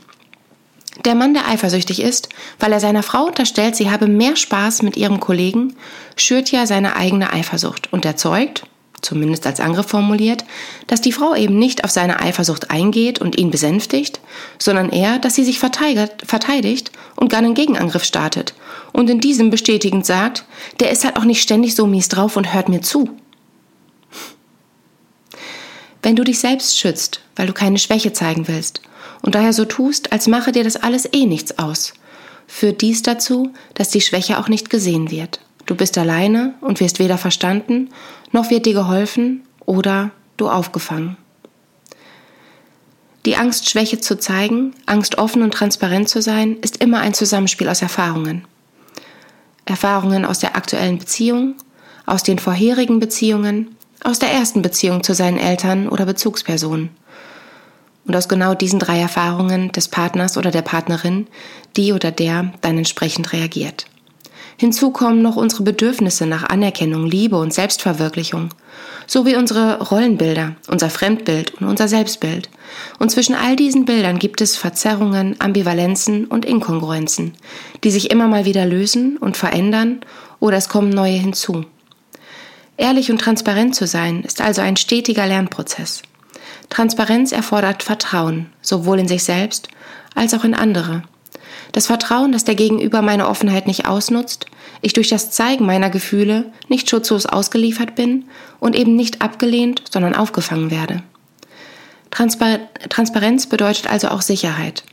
Der 1.05 1.15
Mann, 1.15 1.33
der 1.33 1.47
eifersüchtig 1.47 2.01
ist, 2.01 2.29
weil 2.59 2.73
er 2.73 2.79
seiner 2.79 3.03
Frau 3.03 3.25
unterstellt, 3.25 3.75
sie 3.75 3.91
habe 3.91 4.07
mehr 4.07 4.35
Spaß 4.35 4.81
mit 4.81 4.97
ihrem 4.97 5.19
Kollegen, 5.19 5.75
schürt 6.15 6.51
ja 6.51 6.65
seine 6.65 6.95
eigene 6.95 7.31
Eifersucht 7.31 7.91
und 7.93 8.05
erzeugt, 8.05 8.63
zumindest 9.01 9.45
als 9.45 9.59
Angriff 9.59 9.87
formuliert, 9.87 10.43
dass 10.87 11.01
die 11.01 11.11
Frau 11.11 11.35
eben 11.35 11.59
nicht 11.59 11.83
auf 11.83 11.91
seine 11.91 12.19
Eifersucht 12.19 12.71
eingeht 12.71 13.19
und 13.19 13.37
ihn 13.37 13.51
besänftigt, 13.51 14.19
sondern 14.57 14.89
eher, 14.89 15.19
dass 15.19 15.35
sie 15.35 15.43
sich 15.43 15.59
verteidigt 15.59 16.91
und 17.15 17.29
gar 17.29 17.39
einen 17.39 17.53
Gegenangriff 17.53 18.03
startet 18.03 18.55
und 18.91 19.09
in 19.09 19.19
diesem 19.19 19.49
bestätigend 19.49 20.05
sagt, 20.05 20.45
der 20.79 20.91
ist 20.91 21.05
halt 21.05 21.17
auch 21.17 21.25
nicht 21.25 21.41
ständig 21.41 21.75
so 21.75 21.85
mies 21.85 22.09
drauf 22.09 22.37
und 22.37 22.53
hört 22.53 22.69
mir 22.69 22.81
zu. 22.81 23.09
Wenn 26.01 26.15
du 26.15 26.23
dich 26.23 26.39
selbst 26.39 26.79
schützt, 26.79 27.21
weil 27.35 27.47
du 27.47 27.53
keine 27.53 27.79
Schwäche 27.79 28.13
zeigen 28.13 28.47
willst 28.47 28.81
und 29.21 29.35
daher 29.35 29.53
so 29.53 29.65
tust, 29.65 30.11
als 30.11 30.27
mache 30.27 30.51
dir 30.51 30.63
das 30.63 30.75
alles 30.75 31.07
eh 31.11 31.25
nichts 31.25 31.57
aus, 31.59 31.93
führt 32.47 32.81
dies 32.81 33.01
dazu, 33.01 33.51
dass 33.73 33.89
die 33.89 34.01
Schwäche 34.01 34.39
auch 34.39 34.47
nicht 34.47 34.69
gesehen 34.69 35.11
wird. 35.11 35.41
Du 35.65 35.75
bist 35.75 35.97
alleine 35.97 36.53
und 36.61 36.79
wirst 36.79 36.99
weder 36.99 37.17
verstanden, 37.17 37.89
noch 38.31 38.49
wird 38.49 38.65
dir 38.65 38.73
geholfen 38.73 39.43
oder 39.65 40.11
du 40.37 40.49
aufgefangen. 40.49 41.17
Die 43.25 43.35
Angst, 43.35 43.69
Schwäche 43.69 43.99
zu 43.99 44.17
zeigen, 44.17 44.73
Angst, 44.85 45.17
offen 45.17 45.41
und 45.41 45.53
transparent 45.53 46.07
zu 46.07 46.21
sein, 46.21 46.55
ist 46.61 46.77
immer 46.77 47.01
ein 47.01 47.13
Zusammenspiel 47.13 47.67
aus 47.67 47.81
Erfahrungen. 47.81 48.45
Erfahrungen 49.65 50.23
aus 50.23 50.39
der 50.39 50.55
aktuellen 50.55 50.97
Beziehung, 50.97 51.55
aus 52.05 52.23
den 52.23 52.39
vorherigen 52.39 53.01
Beziehungen, 53.01 53.75
aus 54.01 54.19
der 54.19 54.31
ersten 54.31 54.61
Beziehung 54.61 55.03
zu 55.03 55.13
seinen 55.13 55.37
Eltern 55.37 55.89
oder 55.89 56.05
Bezugspersonen 56.05 56.91
und 58.07 58.15
aus 58.15 58.27
genau 58.27 58.53
diesen 58.53 58.79
drei 58.79 58.99
Erfahrungen 58.99 59.71
des 59.71 59.89
Partners 59.89 60.37
oder 60.37 60.51
der 60.51 60.61
Partnerin, 60.61 61.27
die 61.75 61.93
oder 61.93 62.11
der 62.11 62.53
dann 62.61 62.77
entsprechend 62.77 63.33
reagiert. 63.33 63.85
Hinzu 64.59 64.89
kommen 64.89 65.21
noch 65.21 65.35
unsere 65.35 65.61
Bedürfnisse 65.61 66.25
nach 66.25 66.49
Anerkennung, 66.49 67.05
Liebe 67.05 67.37
und 67.37 67.53
Selbstverwirklichung, 67.53 68.49
sowie 69.05 69.35
unsere 69.35 69.79
Rollenbilder, 69.83 70.55
unser 70.67 70.89
Fremdbild 70.89 71.61
und 71.61 71.67
unser 71.67 71.87
Selbstbild. 71.87 72.49
Und 72.97 73.11
zwischen 73.11 73.35
all 73.35 73.55
diesen 73.55 73.85
Bildern 73.85 74.17
gibt 74.17 74.41
es 74.41 74.57
Verzerrungen, 74.57 75.35
Ambivalenzen 75.39 76.25
und 76.25 76.43
Inkongruenzen, 76.43 77.33
die 77.83 77.91
sich 77.91 78.09
immer 78.09 78.27
mal 78.27 78.45
wieder 78.45 78.65
lösen 78.65 79.17
und 79.17 79.37
verändern 79.37 80.01
oder 80.39 80.57
es 80.57 80.69
kommen 80.69 80.89
neue 80.89 81.13
hinzu. 81.13 81.65
Ehrlich 82.77 83.11
und 83.11 83.19
transparent 83.19 83.75
zu 83.75 83.85
sein 83.85 84.23
ist 84.23 84.41
also 84.41 84.61
ein 84.61 84.77
stetiger 84.77 85.27
Lernprozess. 85.27 86.01
Transparenz 86.69 87.31
erfordert 87.31 87.83
Vertrauen, 87.83 88.47
sowohl 88.61 88.99
in 88.99 89.07
sich 89.07 89.23
selbst 89.23 89.69
als 90.15 90.33
auch 90.33 90.43
in 90.43 90.53
andere. 90.53 91.03
Das 91.71 91.87
Vertrauen, 91.87 92.31
dass 92.31 92.43
der 92.43 92.55
Gegenüber 92.55 93.01
meine 93.01 93.27
Offenheit 93.27 93.67
nicht 93.67 93.87
ausnutzt, 93.87 94.47
ich 94.81 94.93
durch 94.93 95.09
das 95.09 95.31
Zeigen 95.31 95.65
meiner 95.65 95.89
Gefühle 95.89 96.51
nicht 96.69 96.89
schutzlos 96.89 97.25
ausgeliefert 97.25 97.95
bin 97.95 98.25
und 98.59 98.75
eben 98.75 98.95
nicht 98.95 99.21
abgelehnt, 99.21 99.83
sondern 99.89 100.15
aufgefangen 100.15 100.71
werde. 100.71 101.03
Transpar 102.11 102.59
Transparenz 102.89 103.47
bedeutet 103.47 103.87
also 103.87 104.09
auch 104.09 104.21
Sicherheit. 104.21 104.83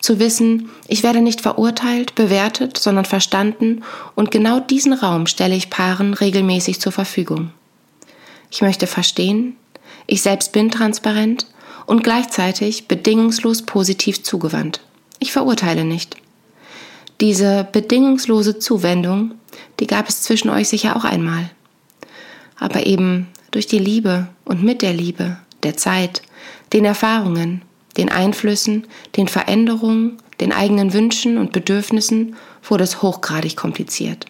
Zu 0.00 0.18
wissen, 0.18 0.68
ich 0.88 1.02
werde 1.02 1.22
nicht 1.22 1.40
verurteilt, 1.40 2.14
bewertet, 2.14 2.76
sondern 2.76 3.06
verstanden 3.06 3.82
und 4.14 4.30
genau 4.30 4.60
diesen 4.60 4.92
Raum 4.92 5.26
stelle 5.26 5.54
ich 5.54 5.70
Paaren 5.70 6.12
regelmäßig 6.12 6.80
zur 6.80 6.92
Verfügung. 6.92 7.50
Ich 8.50 8.62
möchte 8.62 8.86
verstehen, 8.86 9.56
ich 10.06 10.22
selbst 10.22 10.52
bin 10.52 10.70
transparent 10.70 11.46
und 11.86 12.04
gleichzeitig 12.04 12.88
bedingungslos 12.88 13.62
positiv 13.62 14.22
zugewandt. 14.22 14.80
Ich 15.18 15.32
verurteile 15.32 15.84
nicht. 15.84 16.16
Diese 17.20 17.66
bedingungslose 17.72 18.58
Zuwendung, 18.58 19.34
die 19.80 19.86
gab 19.86 20.08
es 20.08 20.22
zwischen 20.22 20.50
euch 20.50 20.68
sicher 20.68 20.96
auch 20.96 21.04
einmal. 21.04 21.50
Aber 22.58 22.86
eben 22.86 23.28
durch 23.50 23.66
die 23.66 23.78
Liebe 23.78 24.28
und 24.44 24.62
mit 24.62 24.82
der 24.82 24.92
Liebe, 24.92 25.38
der 25.62 25.76
Zeit, 25.76 26.22
den 26.72 26.84
Erfahrungen, 26.84 27.62
den 27.96 28.10
Einflüssen, 28.10 28.86
den 29.16 29.28
Veränderungen, 29.28 30.18
den 30.40 30.52
eigenen 30.52 30.92
Wünschen 30.92 31.38
und 31.38 31.52
Bedürfnissen 31.52 32.36
wurde 32.62 32.84
es 32.84 33.00
hochgradig 33.00 33.56
kompliziert. 33.56 34.26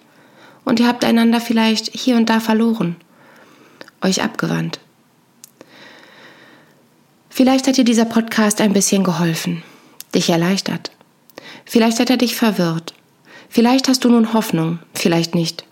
Und 0.64 0.78
ihr 0.78 0.86
habt 0.86 1.04
einander 1.04 1.40
vielleicht 1.40 1.92
hier 1.92 2.16
und 2.16 2.28
da 2.28 2.40
verloren 2.40 2.96
euch 4.00 4.22
abgewandt. 4.22 4.78
Vielleicht 7.36 7.66
hat 7.66 7.76
dir 7.76 7.84
dieser 7.84 8.06
Podcast 8.06 8.62
ein 8.62 8.72
bisschen 8.72 9.04
geholfen, 9.04 9.62
dich 10.14 10.30
erleichtert. 10.30 10.90
Vielleicht 11.66 12.00
hat 12.00 12.08
er 12.08 12.16
dich 12.16 12.34
verwirrt. 12.34 12.94
Vielleicht 13.50 13.88
hast 13.88 14.04
du 14.04 14.08
nun 14.08 14.32
Hoffnung, 14.32 14.78
vielleicht 14.94 15.34
nicht. 15.34 15.66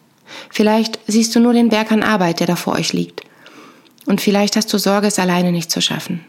Vielleicht 0.50 0.98
siehst 1.06 1.34
du 1.34 1.40
nur 1.40 1.54
den 1.54 1.70
Berg 1.70 1.90
an 1.90 2.02
Arbeit, 2.02 2.40
der 2.40 2.48
da 2.48 2.56
vor 2.56 2.74
euch 2.74 2.92
liegt. 2.92 3.22
Und 4.04 4.20
vielleicht 4.20 4.56
hast 4.56 4.70
du 4.74 4.76
Sorge, 4.76 5.06
es 5.06 5.18
alleine 5.18 5.52
nicht 5.52 5.70
zu 5.70 5.80
schaffen. 5.80 6.26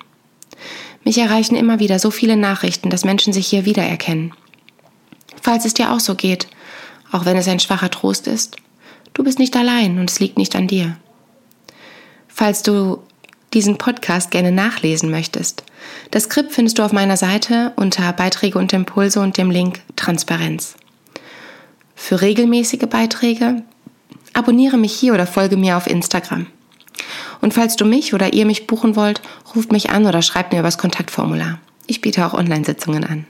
Mich 1.04 1.17
erreichen 1.17 1.58
immer 1.58 1.80
wieder 1.80 2.00
so 2.00 2.12
viele 2.12 2.38
Nachrichten, 2.38 2.89
dass 2.89 3.04
Menschen 3.04 3.34
sich 3.34 3.45
hier 3.45 3.65
wiedererkennen. 3.65 4.32
Falls 5.41 5.65
es 5.65 5.74
dir 5.74 5.91
auch 5.91 6.00
so 6.00 6.15
geht, 6.15 6.48
auch 7.12 7.26
wenn 7.26 7.36
es 7.36 7.50
ein 7.50 7.60
schwacher 7.60 7.89
Trost 7.89 8.28
ist, 8.28 8.56
du 9.13 9.26
bist 9.26 9.39
nicht 9.39 9.58
allein 9.58 10.00
und 10.00 10.10
es 10.10 10.21
liegt 10.21 10.38
nicht 10.38 10.56
an 10.56 10.69
dir. 10.69 10.95
Falls 12.30 12.63
du 12.63 13.04
diesen 13.55 13.77
Podcast 13.77 14.29
gerne 14.29 14.51
nachlesen 14.51 15.09
möchtest, 15.09 15.63
das 16.11 16.23
Skript 16.23 16.51
findest 16.51 16.77
du 16.77 16.83
auf 16.83 16.91
meiner 16.91 17.17
Seite 17.17 17.71
unter 17.77 18.11
Beiträge 18.13 18.59
und 18.59 18.73
Impulse 18.73 19.21
und 19.21 19.37
dem 19.37 19.49
Link 19.49 19.81
Transparenz. 19.95 20.75
Für 21.95 22.21
regelmäßige 22.21 22.87
Beiträge 22.89 23.63
abonniere 24.33 24.77
mich 24.77 24.93
hier 24.93 25.13
oder 25.13 25.25
folge 25.25 25.55
mir 25.55 25.77
auf 25.77 25.87
Instagram. 25.87 26.47
Und 27.41 27.53
falls 27.53 27.75
du 27.77 27.85
mich 27.85 28.13
oder 28.13 28.33
ihr 28.33 28.45
mich 28.45 28.67
buchen 28.67 28.95
wollt, 28.95 29.21
ruft 29.55 29.71
mich 29.71 29.89
an 29.89 30.05
oder 30.05 30.21
schreibt 30.21 30.51
mir 30.51 30.59
über 30.59 30.67
das 30.67 30.77
Kontaktformular. 30.77 31.59
Ich 31.87 32.01
biete 32.01 32.25
auch 32.25 32.33
Online-Sitzungen 32.33 33.05
an. 33.05 33.25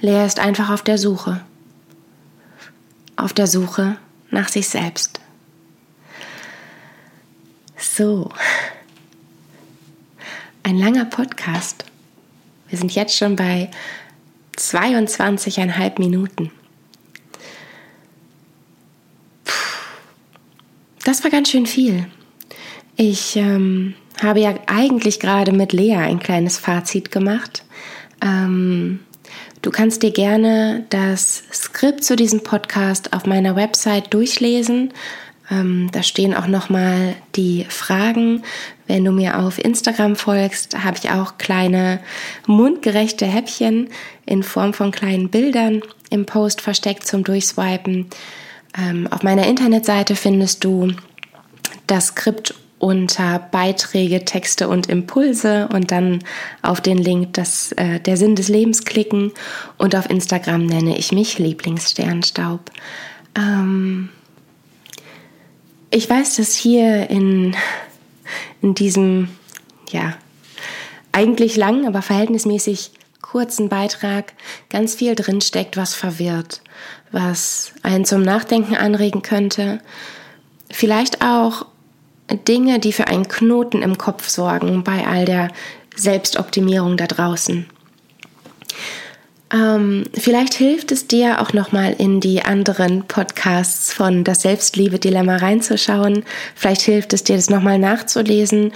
Lea 0.00 0.24
ist 0.24 0.40
einfach 0.40 0.70
auf 0.70 0.82
der 0.82 0.96
Suche. 0.96 1.42
Auf 3.16 3.32
der 3.34 3.46
Suche 3.46 3.96
nach 4.30 4.48
sich 4.48 4.68
selbst. 4.68 5.20
So. 7.76 8.30
Ein 10.62 10.78
langer 10.78 11.04
Podcast. 11.04 11.84
Wir 12.68 12.78
sind 12.78 12.94
jetzt 12.94 13.16
schon 13.16 13.36
bei 13.36 13.70
22,5 14.56 15.98
Minuten. 15.98 16.50
Das 21.04 21.24
war 21.24 21.30
ganz 21.30 21.50
schön 21.50 21.66
viel. 21.66 22.06
Ich 22.96 23.36
ähm, 23.36 23.94
habe 24.22 24.40
ja 24.40 24.54
eigentlich 24.66 25.20
gerade 25.20 25.52
mit 25.52 25.72
Lea 25.72 25.96
ein 25.96 26.20
kleines 26.20 26.58
Fazit 26.58 27.10
gemacht. 27.10 27.64
Ähm, 28.22 29.00
Du 29.62 29.70
kannst 29.70 30.02
dir 30.02 30.10
gerne 30.10 30.86
das 30.88 31.42
Skript 31.52 32.02
zu 32.02 32.16
diesem 32.16 32.42
Podcast 32.42 33.12
auf 33.12 33.26
meiner 33.26 33.56
Website 33.56 34.12
durchlesen. 34.14 34.92
Ähm, 35.50 35.90
da 35.92 36.02
stehen 36.02 36.34
auch 36.34 36.46
nochmal 36.46 37.14
die 37.36 37.66
Fragen. 37.68 38.42
Wenn 38.86 39.04
du 39.04 39.12
mir 39.12 39.38
auf 39.38 39.62
Instagram 39.62 40.16
folgst, 40.16 40.82
habe 40.82 40.96
ich 40.96 41.10
auch 41.10 41.36
kleine 41.36 42.00
mundgerechte 42.46 43.26
Häppchen 43.26 43.88
in 44.24 44.42
Form 44.42 44.72
von 44.72 44.92
kleinen 44.92 45.28
Bildern 45.28 45.82
im 46.08 46.24
Post 46.24 46.62
versteckt 46.62 47.06
zum 47.06 47.22
Durchswipen. 47.24 48.06
Ähm, 48.78 49.08
auf 49.10 49.22
meiner 49.22 49.46
Internetseite 49.46 50.16
findest 50.16 50.64
du 50.64 50.92
das 51.86 52.08
Skript 52.08 52.54
unter 52.80 53.38
Beiträge, 53.38 54.24
Texte 54.24 54.66
und 54.66 54.88
Impulse 54.88 55.68
und 55.72 55.92
dann 55.92 56.24
auf 56.62 56.80
den 56.80 56.98
Link 56.98 57.34
das, 57.34 57.72
äh, 57.72 58.00
der 58.00 58.16
Sinn 58.16 58.34
des 58.34 58.48
Lebens 58.48 58.84
klicken 58.84 59.32
und 59.78 59.94
auf 59.94 60.08
Instagram 60.10 60.66
nenne 60.66 60.96
ich 60.98 61.12
mich 61.12 61.38
Lieblingssternstaub. 61.38 62.70
Ähm 63.36 64.08
ich 65.90 66.08
weiß, 66.08 66.36
dass 66.36 66.54
hier 66.54 67.10
in, 67.10 67.54
in 68.62 68.74
diesem, 68.74 69.28
ja, 69.90 70.14
eigentlich 71.12 71.56
langen, 71.56 71.86
aber 71.86 72.00
verhältnismäßig 72.00 72.92
kurzen 73.20 73.68
Beitrag 73.68 74.32
ganz 74.70 74.94
viel 74.94 75.14
drinsteckt, 75.14 75.76
was 75.76 75.94
verwirrt, 75.94 76.62
was 77.12 77.72
einen 77.82 78.04
zum 78.04 78.22
Nachdenken 78.22 78.76
anregen 78.76 79.22
könnte. 79.22 79.80
Vielleicht 80.70 81.22
auch 81.22 81.66
Dinge, 82.36 82.78
die 82.78 82.92
für 82.92 83.06
einen 83.06 83.28
Knoten 83.28 83.82
im 83.82 83.98
Kopf 83.98 84.28
sorgen 84.28 84.84
bei 84.84 85.06
all 85.06 85.24
der 85.24 85.48
Selbstoptimierung 85.96 86.96
da 86.96 87.06
draußen. 87.06 87.66
Ähm, 89.52 90.04
vielleicht 90.14 90.54
hilft 90.54 90.92
es 90.92 91.08
dir 91.08 91.40
auch 91.40 91.52
nochmal 91.52 91.94
in 91.98 92.20
die 92.20 92.42
anderen 92.42 93.06
Podcasts 93.08 93.92
von 93.92 94.22
das 94.22 94.42
Selbstliebe-Dilemma 94.42 95.36
reinzuschauen. 95.36 96.24
Vielleicht 96.54 96.82
hilft 96.82 97.12
es 97.12 97.24
dir, 97.24 97.36
das 97.36 97.50
nochmal 97.50 97.78
nachzulesen. 97.78 98.72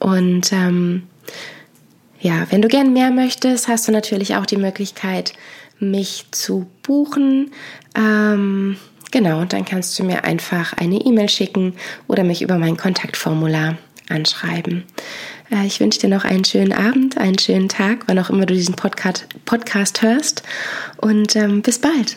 Und 0.00 0.52
ähm, 0.52 1.04
ja, 2.20 2.46
wenn 2.50 2.62
du 2.62 2.68
gern 2.68 2.92
mehr 2.92 3.10
möchtest, 3.10 3.68
hast 3.68 3.86
du 3.86 3.92
natürlich 3.92 4.34
auch 4.34 4.46
die 4.46 4.56
Möglichkeit, 4.56 5.34
mich 5.78 6.26
zu 6.32 6.66
buchen. 6.82 7.52
Ähm, 7.94 8.76
Genau, 9.10 9.44
dann 9.44 9.64
kannst 9.64 9.98
du 9.98 10.04
mir 10.04 10.24
einfach 10.24 10.74
eine 10.74 10.96
E-Mail 10.96 11.28
schicken 11.28 11.74
oder 12.06 12.24
mich 12.24 12.42
über 12.42 12.58
mein 12.58 12.76
Kontaktformular 12.76 13.78
anschreiben. 14.08 14.84
Äh, 15.50 15.66
ich 15.66 15.80
wünsche 15.80 16.00
dir 16.00 16.08
noch 16.08 16.24
einen 16.24 16.44
schönen 16.44 16.72
Abend, 16.72 17.16
einen 17.18 17.38
schönen 17.38 17.68
Tag, 17.68 18.04
wann 18.06 18.18
auch 18.18 18.30
immer 18.30 18.46
du 18.46 18.54
diesen 18.54 18.74
Podcast, 18.74 19.26
Podcast 19.44 20.02
hörst. 20.02 20.42
Und 20.98 21.36
ähm, 21.36 21.62
bis 21.62 21.78
bald. 21.78 22.16